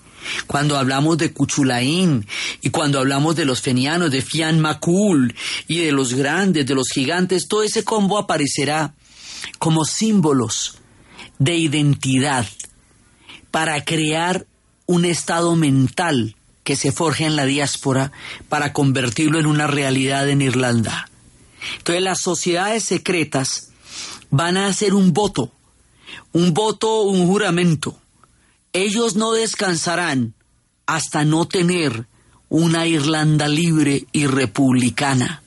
Cuando 0.47 0.77
hablamos 0.77 1.17
de 1.17 1.33
Cuchulaín 1.33 2.27
y 2.61 2.69
cuando 2.69 2.99
hablamos 2.99 3.35
de 3.35 3.45
los 3.45 3.61
fenianos, 3.61 4.11
de 4.11 4.21
Fian 4.21 4.59
Macul 4.59 5.35
y 5.67 5.79
de 5.79 5.91
los 5.91 6.13
grandes, 6.13 6.65
de 6.65 6.75
los 6.75 6.89
gigantes, 6.89 7.47
todo 7.47 7.63
ese 7.63 7.83
combo 7.83 8.17
aparecerá 8.17 8.93
como 9.59 9.85
símbolos 9.85 10.77
de 11.39 11.57
identidad 11.57 12.45
para 13.49 13.83
crear 13.83 14.45
un 14.85 15.05
estado 15.05 15.55
mental 15.55 16.35
que 16.63 16.75
se 16.75 16.91
forje 16.91 17.25
en 17.25 17.35
la 17.35 17.45
diáspora 17.45 18.11
para 18.49 18.73
convertirlo 18.73 19.39
en 19.39 19.45
una 19.45 19.67
realidad 19.67 20.29
en 20.29 20.41
Irlanda. 20.41 21.09
Entonces 21.77 22.03
las 22.03 22.21
sociedades 22.21 22.83
secretas 22.83 23.71
van 24.29 24.57
a 24.57 24.67
hacer 24.67 24.93
un 24.93 25.13
voto, 25.13 25.51
un 26.31 26.53
voto, 26.53 27.03
un 27.03 27.27
juramento. 27.27 28.00
Ellos 28.73 29.15
no 29.15 29.33
descansarán 29.33 30.33
hasta 30.85 31.25
no 31.25 31.47
tener 31.47 32.05
una 32.49 32.85
Irlanda 32.85 33.47
libre 33.47 34.05
y 34.11 34.27
republicana. 34.27 35.41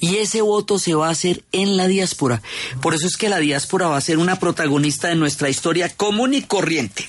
Y 0.00 0.16
ese 0.16 0.40
voto 0.40 0.78
se 0.78 0.94
va 0.94 1.08
a 1.08 1.12
hacer 1.12 1.44
en 1.52 1.76
la 1.76 1.86
diáspora. 1.86 2.42
Por 2.80 2.94
eso 2.94 3.06
es 3.06 3.16
que 3.16 3.28
la 3.28 3.38
diáspora 3.38 3.88
va 3.88 3.96
a 3.96 4.02
ser 4.02 4.18
una 4.18 4.38
protagonista 4.38 5.08
de 5.08 5.16
nuestra 5.16 5.48
historia 5.48 5.88
común 5.88 6.34
y 6.34 6.42
corriente. 6.42 7.08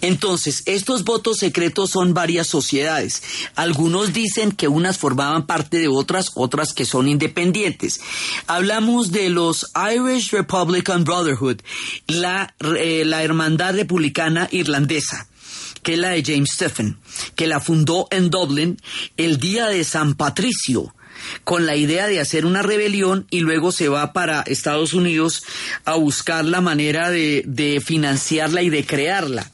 Entonces, 0.00 0.62
estos 0.66 1.04
votos 1.04 1.38
secretos 1.38 1.90
son 1.90 2.14
varias 2.14 2.46
sociedades. 2.46 3.22
Algunos 3.54 4.12
dicen 4.12 4.52
que 4.52 4.68
unas 4.68 4.98
formaban 4.98 5.46
parte 5.46 5.78
de 5.78 5.88
otras, 5.88 6.30
otras 6.34 6.72
que 6.72 6.84
son 6.84 7.08
independientes. 7.08 8.00
Hablamos 8.46 9.10
de 9.10 9.30
los 9.30 9.66
Irish 9.92 10.30
Republican 10.30 11.04
Brotherhood, 11.04 11.60
la, 12.06 12.54
eh, 12.78 13.04
la 13.04 13.22
Hermandad 13.22 13.74
Republicana 13.74 14.48
Irlandesa 14.50 15.28
que 15.82 15.94
es 15.94 15.98
la 16.00 16.10
de 16.10 16.24
James 16.24 16.50
Stephen, 16.52 16.98
que 17.34 17.46
la 17.46 17.60
fundó 17.60 18.08
en 18.10 18.30
Dublin 18.30 18.78
el 19.16 19.38
día 19.38 19.68
de 19.68 19.84
San 19.84 20.16
Patricio, 20.16 20.92
con 21.44 21.66
la 21.66 21.76
idea 21.76 22.06
de 22.06 22.20
hacer 22.20 22.46
una 22.46 22.62
rebelión 22.62 23.26
y 23.30 23.40
luego 23.40 23.72
se 23.72 23.88
va 23.88 24.12
para 24.12 24.42
Estados 24.42 24.94
Unidos 24.94 25.42
a 25.84 25.94
buscar 25.94 26.44
la 26.44 26.60
manera 26.60 27.10
de, 27.10 27.82
financiarla 27.84 28.62
y 28.62 28.70
de 28.70 28.84
crearla. 28.84 29.50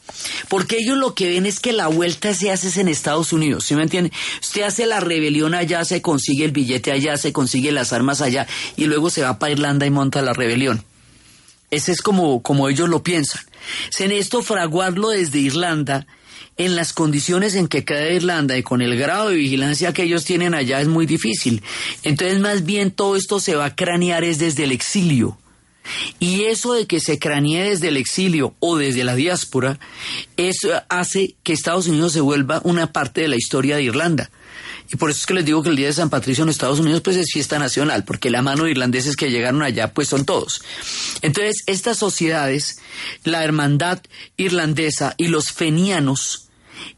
Porque 0.48 0.78
ellos 0.78 0.98
lo 0.98 1.14
que 1.14 1.28
ven 1.28 1.46
es 1.46 1.60
que 1.60 1.72
la 1.72 1.88
vuelta 1.88 2.34
se 2.34 2.50
hace 2.50 2.80
en 2.80 2.88
Estados 2.88 3.32
Unidos, 3.32 3.64
¿sí 3.64 3.74
me 3.74 3.82
entiende? 3.82 4.12
Usted 4.40 4.62
hace 4.62 4.86
la 4.86 5.00
rebelión 5.00 5.54
allá, 5.54 5.84
se 5.84 6.02
consigue 6.02 6.44
el 6.44 6.52
billete 6.52 6.92
allá, 6.92 7.16
se 7.16 7.32
consigue 7.32 7.72
las 7.72 7.92
armas 7.92 8.20
allá 8.20 8.46
y 8.76 8.86
luego 8.86 9.10
se 9.10 9.22
va 9.22 9.38
para 9.38 9.52
Irlanda 9.52 9.86
y 9.86 9.90
monta 9.90 10.22
la 10.22 10.32
rebelión. 10.32 10.84
Ese 11.70 11.92
es 11.92 12.02
como, 12.02 12.42
como 12.42 12.68
ellos 12.68 12.88
lo 12.88 13.02
piensan. 13.02 13.42
En 13.98 14.12
esto 14.12 14.42
fraguarlo 14.42 15.08
desde 15.08 15.38
Irlanda, 15.38 16.06
en 16.56 16.76
las 16.76 16.92
condiciones 16.92 17.54
en 17.54 17.68
que 17.68 17.84
queda 17.84 18.10
Irlanda 18.10 18.56
y 18.56 18.62
con 18.62 18.82
el 18.82 18.96
grado 18.96 19.28
de 19.28 19.36
vigilancia 19.36 19.92
que 19.92 20.04
ellos 20.04 20.24
tienen 20.24 20.54
allá 20.54 20.80
es 20.80 20.88
muy 20.88 21.06
difícil. 21.06 21.62
Entonces 22.02 22.40
más 22.40 22.64
bien 22.64 22.90
todo 22.90 23.16
esto 23.16 23.40
se 23.40 23.56
va 23.56 23.66
a 23.66 23.76
cranear 23.76 24.24
es 24.24 24.38
desde 24.38 24.64
el 24.64 24.72
exilio. 24.72 25.38
Y 26.18 26.44
eso 26.44 26.72
de 26.72 26.86
que 26.86 27.00
se 27.00 27.18
cranee 27.18 27.68
desde 27.68 27.88
el 27.88 27.96
exilio 27.96 28.54
o 28.58 28.76
desde 28.76 29.04
la 29.04 29.14
diáspora, 29.14 29.78
eso 30.36 30.70
hace 30.88 31.34
que 31.42 31.52
Estados 31.52 31.88
Unidos 31.88 32.12
se 32.14 32.20
vuelva 32.20 32.60
una 32.64 32.92
parte 32.92 33.20
de 33.20 33.28
la 33.28 33.36
historia 33.36 33.76
de 33.76 33.82
Irlanda. 33.82 34.30
Y 34.92 34.96
por 34.96 35.10
eso 35.10 35.20
es 35.20 35.26
que 35.26 35.34
les 35.34 35.44
digo 35.44 35.62
que 35.62 35.70
el 35.70 35.76
Día 35.76 35.86
de 35.86 35.92
San 35.94 36.10
Patricio 36.10 36.44
en 36.44 36.50
Estados 36.50 36.78
Unidos 36.78 37.00
pues 37.00 37.16
es 37.16 37.30
fiesta 37.32 37.58
nacional, 37.58 38.04
porque 38.04 38.30
la 38.30 38.42
mano 38.42 38.64
de 38.64 38.72
irlandeses 38.72 39.16
que 39.16 39.30
llegaron 39.30 39.62
allá 39.62 39.92
pues 39.92 40.08
son 40.08 40.24
todos. 40.24 40.62
Entonces, 41.22 41.62
estas 41.66 41.98
sociedades, 41.98 42.78
la 43.24 43.44
hermandad 43.44 44.00
irlandesa 44.36 45.14
y 45.16 45.28
los 45.28 45.52
fenianos, 45.52 46.48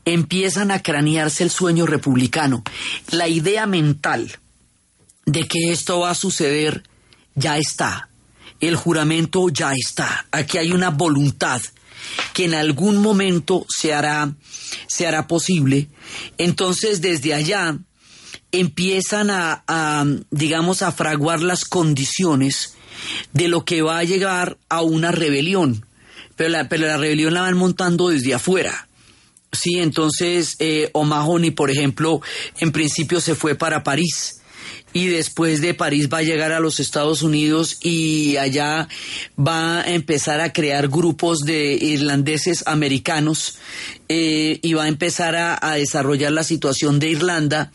empiezan 0.04 0.70
a 0.70 0.82
cranearse 0.82 1.44
el 1.44 1.50
sueño 1.50 1.86
republicano. 1.86 2.64
La 3.10 3.28
idea 3.28 3.66
mental 3.66 4.38
de 5.24 5.46
que 5.46 5.70
esto 5.70 6.00
va 6.00 6.10
a 6.10 6.14
suceder 6.14 6.84
ya 7.34 7.58
está. 7.58 8.08
El 8.60 8.76
juramento 8.76 9.48
ya 9.50 9.72
está. 9.74 10.26
Aquí 10.32 10.58
hay 10.58 10.72
una 10.72 10.90
voluntad 10.90 11.60
que 12.32 12.44
en 12.44 12.54
algún 12.54 12.98
momento 12.98 13.66
se 13.68 13.94
hará, 13.94 14.34
se 14.86 15.06
hará 15.06 15.26
posible. 15.26 15.88
Entonces, 16.38 17.00
desde 17.00 17.34
allá 17.34 17.78
empiezan 18.52 19.28
a, 19.30 20.06
digamos, 20.30 20.82
a 20.82 20.92
fraguar 20.92 21.42
las 21.42 21.64
condiciones 21.64 22.74
de 23.32 23.48
lo 23.48 23.64
que 23.64 23.82
va 23.82 23.98
a 23.98 24.04
llegar 24.04 24.58
a 24.68 24.82
una 24.82 25.12
rebelión. 25.12 25.86
Pero 26.36 26.50
la, 26.50 26.68
pero 26.68 26.86
la 26.86 26.96
rebelión 26.96 27.34
la 27.34 27.42
van 27.42 27.56
montando 27.56 28.08
desde 28.08 28.34
afuera. 28.34 28.88
Sí, 29.52 29.78
entonces 29.78 30.56
eh, 30.58 30.90
O'Mahony, 30.92 31.50
por 31.50 31.70
ejemplo, 31.70 32.20
en 32.58 32.72
principio 32.72 33.20
se 33.20 33.34
fue 33.34 33.54
para 33.54 33.82
París 33.82 34.40
y 34.96 35.08
después 35.08 35.60
de 35.60 35.74
París 35.74 36.08
va 36.10 36.18
a 36.18 36.22
llegar 36.22 36.52
a 36.52 36.58
los 36.58 36.80
Estados 36.80 37.22
Unidos 37.22 37.76
y 37.82 38.38
allá 38.38 38.88
va 39.38 39.82
a 39.82 39.92
empezar 39.92 40.40
a 40.40 40.54
crear 40.54 40.88
grupos 40.88 41.40
de 41.40 41.74
irlandeses 41.74 42.66
americanos 42.66 43.58
eh, 44.08 44.58
y 44.62 44.74
va 44.74 44.84
a 44.84 44.88
empezar 44.88 45.36
a, 45.36 45.58
a, 45.60 45.74
desarrollar 45.74 46.32
la 46.32 46.44
situación 46.44 46.98
de 46.98 47.10
Irlanda 47.10 47.72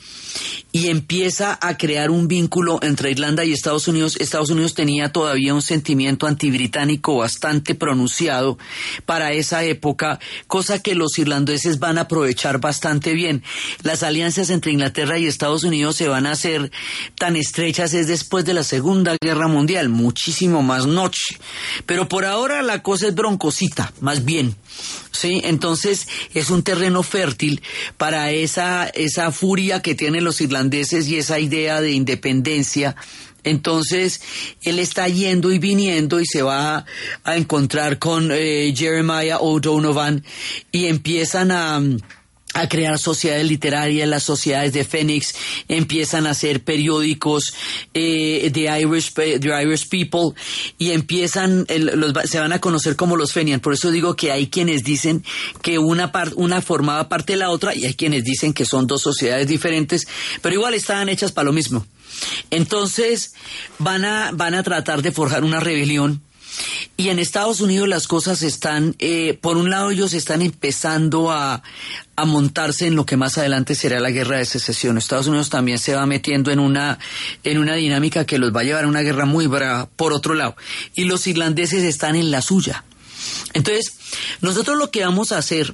y 0.72 0.88
empieza 0.88 1.58
a 1.62 1.78
crear 1.78 2.10
un 2.10 2.28
vínculo 2.28 2.80
entre 2.82 3.12
Irlanda 3.12 3.44
y 3.44 3.52
Estados 3.52 3.88
Unidos. 3.88 4.16
Estados 4.20 4.50
Unidos 4.50 4.74
tenía 4.74 5.12
todavía 5.12 5.54
un 5.54 5.62
sentimiento 5.62 6.28
antibritánico 6.28 7.18
bastante 7.18 7.76
pronunciado 7.76 8.58
para 9.06 9.34
esa 9.34 9.64
época, 9.64 10.20
cosa 10.48 10.82
que 10.82 10.96
los 10.96 11.18
irlandeses 11.20 11.80
van 11.80 11.98
a 11.98 12.02
aprovechar 12.02 12.60
bastante 12.60 13.14
bien. 13.14 13.44
Las 13.84 14.04
alianzas 14.04 14.50
entre 14.50 14.72
Inglaterra 14.72 15.20
y 15.20 15.26
Estados 15.26 15.64
Unidos 15.64 15.98
se 15.98 16.08
van 16.08 16.26
a 16.26 16.32
hacer 16.32 16.72
tan 17.18 17.36
estrechas 17.36 17.94
es 17.94 18.08
después 18.08 18.46
de 18.46 18.54
la 18.54 18.64
Segunda 18.64 19.18
Guerra 19.22 19.48
Mundial, 19.48 19.90
muchísimo 19.90 20.62
más 20.62 20.86
noche. 20.86 21.38
Pero 21.86 22.08
por 22.08 22.26
ahora 22.26 22.62
la 22.62 22.82
cosa 22.82 23.08
es 23.08 23.16
broncosita, 23.16 23.94
más 24.00 24.24
bien. 24.24 24.56
Sí, 25.12 25.42
entonces 25.44 26.08
es 26.34 26.49
un 26.49 26.63
terreno 26.63 27.03
fértil 27.03 27.61
para 27.97 28.32
esa, 28.32 28.88
esa 28.88 29.32
furia 29.32 29.82
que 29.82 29.95
tienen 29.95 30.24
los 30.24 30.41
irlandeses 30.41 31.07
y 31.07 31.17
esa 31.17 31.39
idea 31.39 31.82
de 31.82 31.91
independencia. 31.91 32.95
Entonces, 33.43 34.22
él 34.61 34.80
está 34.80 35.07
yendo 35.07 35.51
y 35.51 35.57
viniendo 35.57 36.19
y 36.19 36.26
se 36.26 36.41
va 36.43 36.86
a, 37.24 37.36
encontrar 37.36 37.97
con 37.97 38.30
eh, 38.32 38.74
Jeremiah 38.76 39.39
O'Donovan 39.39 40.24
y 40.72 40.86
empiezan 40.86 41.51
a 41.51 41.82
a 42.54 42.68
crear 42.68 42.99
sociedades 42.99 43.45
literarias, 43.45 44.08
las 44.08 44.24
sociedades 44.24 44.74
de 44.74 44.84
Phoenix 44.84 45.36
empiezan 45.68 46.28
a 46.28 46.32
hacer 46.32 46.64
periódicos 46.64 47.54
eh, 47.93 48.49
de, 48.52 48.82
Irish, 48.82 49.14
de 49.14 49.64
Irish 49.64 49.88
People 49.88 50.39
y 50.78 50.91
empiezan, 50.91 51.66
se 52.26 52.39
van 52.39 52.54
a 52.54 52.60
conocer 52.60 52.95
como 52.95 53.16
los 53.16 53.34
Fenian. 53.34 53.60
Por 53.60 53.74
eso 53.74 53.91
digo 53.91 54.16
que 54.16 54.32
hay 54.32 54.47
quienes 54.47 54.84
dicen 54.84 55.24
que 55.62 55.80
una, 55.80 56.12
una 56.36 56.62
formaba 56.62 57.08
parte 57.08 57.34
de 57.34 57.39
la 57.39 57.49
otra 57.49 57.76
y 57.76 57.86
hay 57.86 57.93
quienes 57.93 58.24
dicen 58.24 58.54
que 58.54 58.66
son 58.66 58.88
dos 58.88 59.02
sociedades 59.02 59.47
diferentes, 59.47 60.08
pero 60.41 60.56
igual 60.56 60.74
estaban 60.74 61.10
hechas 61.10 61.32
para 61.32 61.45
lo 61.45 61.54
mismo. 61.54 61.86
Entonces 62.49 63.34
van 63.80 64.04
a, 64.06 64.32
van 64.34 64.56
a 64.56 64.64
tratar 64.64 65.02
de 65.02 65.12
forjar 65.12 65.43
una 65.43 65.60
rebelión 65.60 66.22
y 66.97 67.10
en 67.10 67.20
Estados 67.20 67.62
Unidos 67.62 67.88
las 67.88 68.08
cosas 68.08 68.43
están, 68.43 68.95
eh, 68.99 69.38
por 69.41 69.58
un 69.58 69.70
lado 69.70 69.91
ellos 69.91 70.14
están 70.14 70.41
empezando 70.41 71.32
a, 71.32 71.64
montarse 72.24 72.86
en 72.86 72.95
lo 72.95 73.04
que 73.04 73.18
más 73.18 73.39
adelante 73.39 73.74
será 73.74 73.99
la 73.99 74.12
guerra 74.12 74.38
de 74.38 74.45
secesión. 74.45 74.99
Estados 74.99 75.26
Unidos 75.26 75.49
también 75.49 75.80
se 75.80 75.95
va 75.95 76.06
metiendo 76.06 76.52
en 76.52 76.60
una, 76.60 76.99
en 77.43 77.58
una 77.58 77.74
dinámica 77.74 78.28
que 78.28 78.38
los 78.38 78.56
va 78.56 78.60
a 78.62 78.64
llevar 78.64 78.84
a 78.84 78.88
una 78.88 79.02
guerra 79.02 79.26
muy 79.26 79.47
brava 79.47 79.89
por 79.95 80.14
otro 80.14 80.36
lado. 80.36 80.56
Y 80.93 81.06
los 81.06 81.26
irlandeses 81.26 81.82
están 81.82 82.16
en 82.16 82.30
la 82.30 82.43
suya. 82.43 82.84
Entonces, 83.54 83.95
nosotros 84.39 84.78
lo 84.78 84.91
que 84.91 85.04
vamos 85.04 85.32
a 85.32 85.39
hacer 85.39 85.74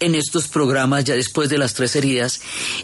en 0.00 0.16
estos 0.16 0.48
programas, 0.48 1.04
ya 1.04 1.14
después 1.14 1.48
de 1.48 1.58
las 1.58 1.74
tres 1.74 1.94
heridas, 1.94 2.40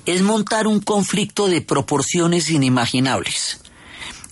es 0.07 0.23
montar 0.23 0.69
un 0.69 0.79
conflicto 0.79 1.49
de 1.49 1.63
proporciones 1.63 2.49
inimaginables 2.49 3.59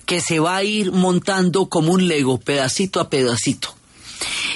que 0.09 0.23
se 0.23 0.41
va 0.41 0.57
a 0.57 0.65
ir 0.65 0.91
montando 0.91 1.69
como 1.69 1.93
un 1.93 2.09
lego, 2.09 2.41
pedacito 2.41 2.99
a 2.99 3.11
pedacito. 3.11 3.75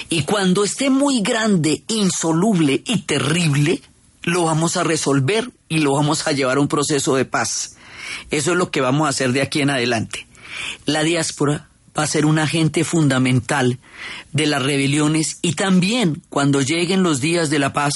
Y 0.09 0.23
cuando 0.23 0.63
esté 0.63 0.89
muy 0.89 1.21
grande, 1.21 1.83
insoluble 1.89 2.81
y 2.83 3.03
terrible, 3.03 3.79
lo 4.23 4.45
vamos 4.45 4.77
a 4.77 4.83
resolver 4.83 5.51
y 5.69 5.77
lo 5.77 5.93
vamos 5.93 6.25
a 6.25 6.31
llevar 6.31 6.57
a 6.57 6.59
un 6.59 6.67
proceso 6.67 7.15
de 7.15 7.25
paz. 7.25 7.75
Eso 8.31 8.53
es 8.53 8.57
lo 8.57 8.71
que 8.71 8.81
vamos 8.81 9.05
a 9.05 9.09
hacer 9.09 9.31
de 9.31 9.43
aquí 9.43 9.61
en 9.61 9.69
adelante. 9.69 10.25
La 10.85 11.03
diáspora 11.03 11.69
va 11.97 12.03
a 12.03 12.07
ser 12.07 12.25
un 12.25 12.39
agente 12.39 12.83
fundamental 12.83 13.79
de 14.31 14.45
las 14.47 14.61
rebeliones 14.61 15.37
y 15.41 15.53
también 15.53 16.21
cuando 16.29 16.61
lleguen 16.61 17.03
los 17.03 17.21
días 17.21 17.49
de 17.49 17.59
la 17.59 17.73
paz 17.73 17.93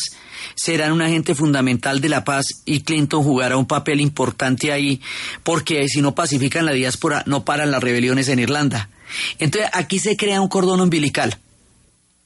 serán 0.55 0.91
un 0.91 1.01
agente 1.01 1.35
fundamental 1.35 1.99
de 1.99 2.09
la 2.09 2.23
paz 2.23 2.45
y 2.65 2.81
Clinton 2.81 3.23
jugará 3.23 3.57
un 3.57 3.65
papel 3.65 3.99
importante 4.01 4.71
ahí 4.71 5.01
porque 5.43 5.87
si 5.87 6.01
no 6.01 6.15
pacifican 6.15 6.65
la 6.65 6.73
diáspora 6.73 7.23
no 7.25 7.43
paran 7.43 7.71
las 7.71 7.83
rebeliones 7.83 8.29
en 8.29 8.39
Irlanda. 8.39 8.89
Entonces 9.39 9.69
aquí 9.73 9.99
se 9.99 10.17
crea 10.17 10.41
un 10.41 10.49
cordón 10.49 10.81
umbilical 10.81 11.39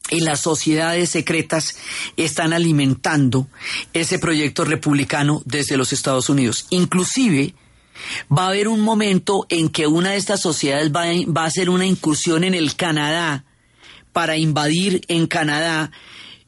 y 0.10 0.20
las 0.20 0.42
sociedades 0.42 1.10
secretas 1.10 1.78
están 2.18 2.54
alimentando 2.54 3.48
ese 3.94 4.20
proyecto 4.20 4.66
republicano 4.66 5.42
desde 5.46 5.78
los 5.78 5.94
Estados 5.94 6.30
Unidos. 6.30 6.66
Inclusive 6.70 7.54
va 8.36 8.46
a 8.46 8.48
haber 8.50 8.68
un 8.68 8.82
momento 8.82 9.46
en 9.50 9.70
que 9.70 9.88
una 9.88 10.12
de 10.12 10.18
estas 10.18 10.42
sociedades 10.42 10.92
va 10.92 11.04
a, 11.04 11.14
va 11.32 11.44
a 11.44 11.48
hacer 11.48 11.70
una 11.70 11.86
incursión 11.86 12.44
en 12.44 12.54
el 12.54 12.76
Canadá 12.76 13.46
para 14.14 14.38
invadir 14.38 15.02
en 15.08 15.28
Canadá 15.28 15.92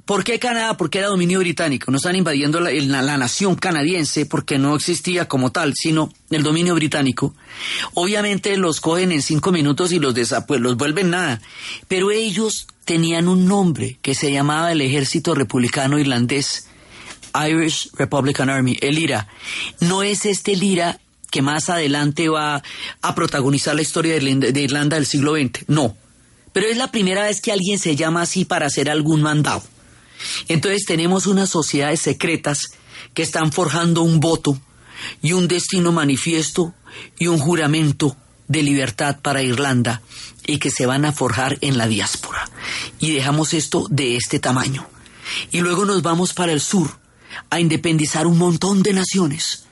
¿Por 0.06 0.26
qué 0.26 0.38
Canadá? 0.38 0.76
Porque 0.76 1.00
era 1.00 1.08
dominio 1.08 1.40
británico. 1.40 1.90
No 1.90 1.96
están 1.96 2.18
invadiendo 2.18 2.60
la, 2.60 2.72
la, 2.72 3.18
nación 3.18 3.56
canadiense 3.56 4.26
porque 4.26 4.60
no 4.60 4.76
existía 4.76 5.30
como 5.30 5.54
tal, 5.54 5.74
sino 5.76 6.12
el 6.30 6.44
dominio 6.44 6.76
británico. 6.76 7.34
Obviamente 7.94 8.58
los 8.58 8.82
cogen 8.82 9.14
en 9.14 9.22
cinco 9.22 9.54
minutos 9.54 9.94
y 9.94 10.00
los, 10.00 10.14
pues, 10.46 10.60
los 10.60 10.76
vuelven 10.76 11.10
nada. 11.10 11.42
Pero 11.88 12.12
ellos 12.12 12.68
tenían 12.84 13.30
un 13.30 13.48
nombre 13.48 13.98
que 14.02 14.14
se 14.14 14.30
llamaba 14.30 14.74
el 14.74 14.82
Ejército 14.82 15.36
Republicano 15.36 15.98
Irlandés, 15.98 16.68
Irish 17.48 17.90
Republican 17.94 18.50
Army, 18.50 18.78
el 18.82 19.00
IRA. 19.00 19.30
No 19.80 20.04
es 20.04 20.26
este 20.26 20.52
el 20.52 20.64
IRA 20.64 21.00
que 21.34 21.42
más 21.42 21.68
adelante 21.72 22.30
va 22.30 22.62
a 23.02 23.16
protagonizar 23.16 23.74
la 23.74 23.82
historia 23.82 24.20
de 24.20 24.62
Irlanda 24.62 24.98
del 24.98 25.08
siglo 25.08 25.34
XX. 25.34 25.68
No. 25.68 25.98
Pero 26.54 26.68
es 26.68 26.78
la 26.78 26.92
primera 26.92 27.24
vez 27.24 27.42
que 27.42 27.52
alguien 27.52 27.80
se 27.80 27.96
llama 27.96 28.22
así 28.22 28.46
para 28.46 28.68
hacer 28.68 28.88
algún 28.88 29.24
mandado. 29.24 29.64
Entonces 30.48 30.86
tenemos 30.86 31.26
unas 31.26 31.50
sociedades 31.50 32.02
secretas 32.02 32.74
que 33.16 33.24
están 33.24 33.52
forjando 33.52 34.04
un 34.04 34.20
voto 34.20 34.62
y 35.24 35.34
un 35.34 35.48
destino 35.48 35.92
manifiesto 35.92 36.76
y 37.18 37.26
un 37.26 37.40
juramento 37.40 38.16
de 38.48 38.62
libertad 38.62 39.18
para 39.20 39.42
Irlanda 39.42 40.04
y 40.46 40.60
que 40.60 40.70
se 40.70 40.86
van 40.86 41.04
a 41.04 41.14
forjar 41.14 41.58
en 41.62 41.80
la 41.80 41.88
diáspora. 41.88 42.48
Y 43.00 43.10
dejamos 43.10 43.56
esto 43.56 43.88
de 43.90 44.18
este 44.18 44.38
tamaño. 44.38 44.86
Y 45.52 45.62
luego 45.62 45.86
nos 45.86 46.04
vamos 46.04 46.36
para 46.36 46.52
el 46.52 46.62
sur 46.62 47.00
a 47.50 47.60
independizar 47.60 48.28
un 48.28 48.38
montón 48.38 48.84
de 48.84 48.94
naciones 48.94 49.64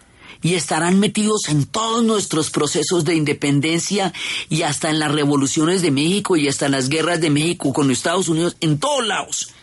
y 0.41 0.55
estarán 0.55 0.99
metidos 0.99 1.49
en 1.49 1.65
todos 1.65 2.03
nuestros 2.03 2.49
procesos 2.49 3.05
de 3.05 3.15
independencia 3.15 4.13
y 4.49 4.63
hasta 4.63 4.89
en 4.89 4.99
las 4.99 5.11
revoluciones 5.11 5.81
de 5.81 5.91
México 5.91 6.37
y 6.37 6.47
hasta 6.47 6.65
en 6.65 6.73
las 6.73 6.89
guerras 6.89 7.21
de 7.21 7.29
México 7.29 7.73
con 7.73 7.91
Estados 7.91 8.27
Unidos, 8.27 8.55
en 8.59 8.79
todos 8.79 9.05
lados. 9.05 9.53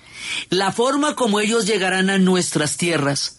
La 0.50 0.72
forma 0.72 1.14
como 1.14 1.40
ellos 1.40 1.66
llegarán 1.66 2.10
a 2.10 2.18
nuestras 2.18 2.76
tierras 2.76 3.38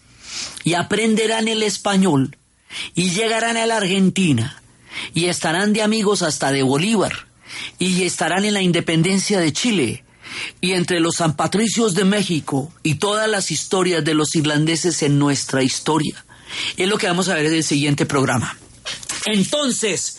y 0.64 0.74
aprenderán 0.74 1.48
el 1.48 1.64
español 1.64 2.38
y 2.96 3.12
llegarán 3.12 3.58
a 3.58 3.66
la 3.66 3.78
Argentina 3.78 4.62
y 5.14 5.26
estarán 5.26 5.74
de 5.74 5.82
amigos 5.82 6.22
hasta 6.22 6.52
de 6.52 6.64
Bolívar 6.64 7.28
y 7.78 8.04
estarán 8.04 8.46
en 8.46 8.54
la 8.54 8.62
independencia 8.62 9.40
de 9.40 9.54
Chile 9.54 10.04
y 10.62 10.74
entre 10.74 11.00
los 11.00 11.16
San 11.16 11.36
Patricios 11.36 11.96
de 11.96 12.06
México 12.06 12.72
y 12.84 12.96
todas 12.96 13.30
las 13.30 13.52
historias 13.52 14.04
de 14.04 14.14
los 14.14 14.36
irlandeses 14.36 15.02
en 15.04 15.18
nuestra 15.18 15.64
historia. 15.64 16.26
Es 16.78 16.88
lo 16.88 16.98
que 16.98 17.08
vamos 17.08 17.30
a 17.30 17.36
ver 17.36 17.46
en 17.48 17.54
el 17.54 17.64
siguiente 17.64 18.06
programa. 18.06 18.58
Entonces, 19.26 20.19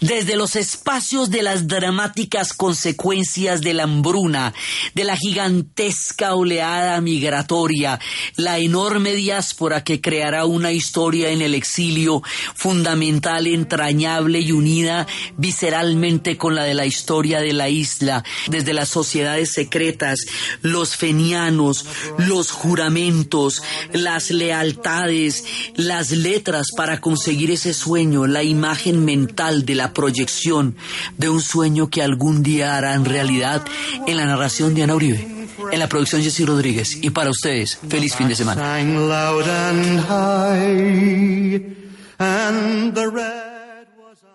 desde 0.00 0.36
los 0.36 0.56
espacios 0.56 1.30
de 1.30 1.42
las 1.42 1.66
dramáticas 1.66 2.52
consecuencias 2.52 3.60
de 3.60 3.74
la 3.74 3.84
hambruna, 3.84 4.52
de 4.94 5.04
la 5.04 5.16
gigantesca 5.16 6.34
oleada 6.34 7.00
migratoria, 7.00 7.98
la 8.36 8.58
enorme 8.58 9.14
diáspora 9.14 9.84
que 9.84 10.00
creará 10.00 10.44
una 10.44 10.72
historia 10.72 11.30
en 11.30 11.42
el 11.42 11.54
exilio 11.54 12.22
fundamental, 12.54 13.46
entrañable 13.46 14.40
y 14.40 14.52
unida 14.52 15.06
visceralmente 15.36 16.36
con 16.36 16.54
la 16.54 16.64
de 16.64 16.74
la 16.74 16.86
historia 16.86 17.40
de 17.40 17.52
la 17.52 17.68
isla, 17.68 18.24
desde 18.48 18.72
las 18.72 18.88
sociedades 18.88 19.52
secretas, 19.52 20.20
los 20.62 20.96
fenianos, 20.96 21.86
los 22.18 22.50
juramentos, 22.50 23.62
las 23.92 24.30
lealtades, 24.30 25.44
las 25.74 26.10
letras 26.10 26.68
para 26.76 27.00
conseguir 27.00 27.50
ese 27.50 27.74
sueño, 27.74 28.26
la 28.26 28.42
imagen 28.42 29.04
mental 29.04 29.55
de 29.64 29.74
la 29.74 29.92
proyección 29.92 30.76
de 31.16 31.28
un 31.28 31.40
sueño 31.40 31.88
que 31.88 32.02
algún 32.02 32.42
día 32.42 32.76
harán 32.76 33.04
realidad 33.04 33.64
en 34.06 34.16
la 34.16 34.26
narración 34.26 34.74
de 34.74 34.82
Ana 34.82 34.94
Uribe, 34.94 35.26
en 35.72 35.78
la 35.78 35.88
producción 35.88 36.22
Jessy 36.22 36.44
Rodríguez. 36.44 36.98
Y 37.02 37.10
para 37.10 37.30
ustedes, 37.30 37.78
feliz 37.88 38.14
fin 38.14 38.28
de 38.28 38.34
semana. 38.34 38.80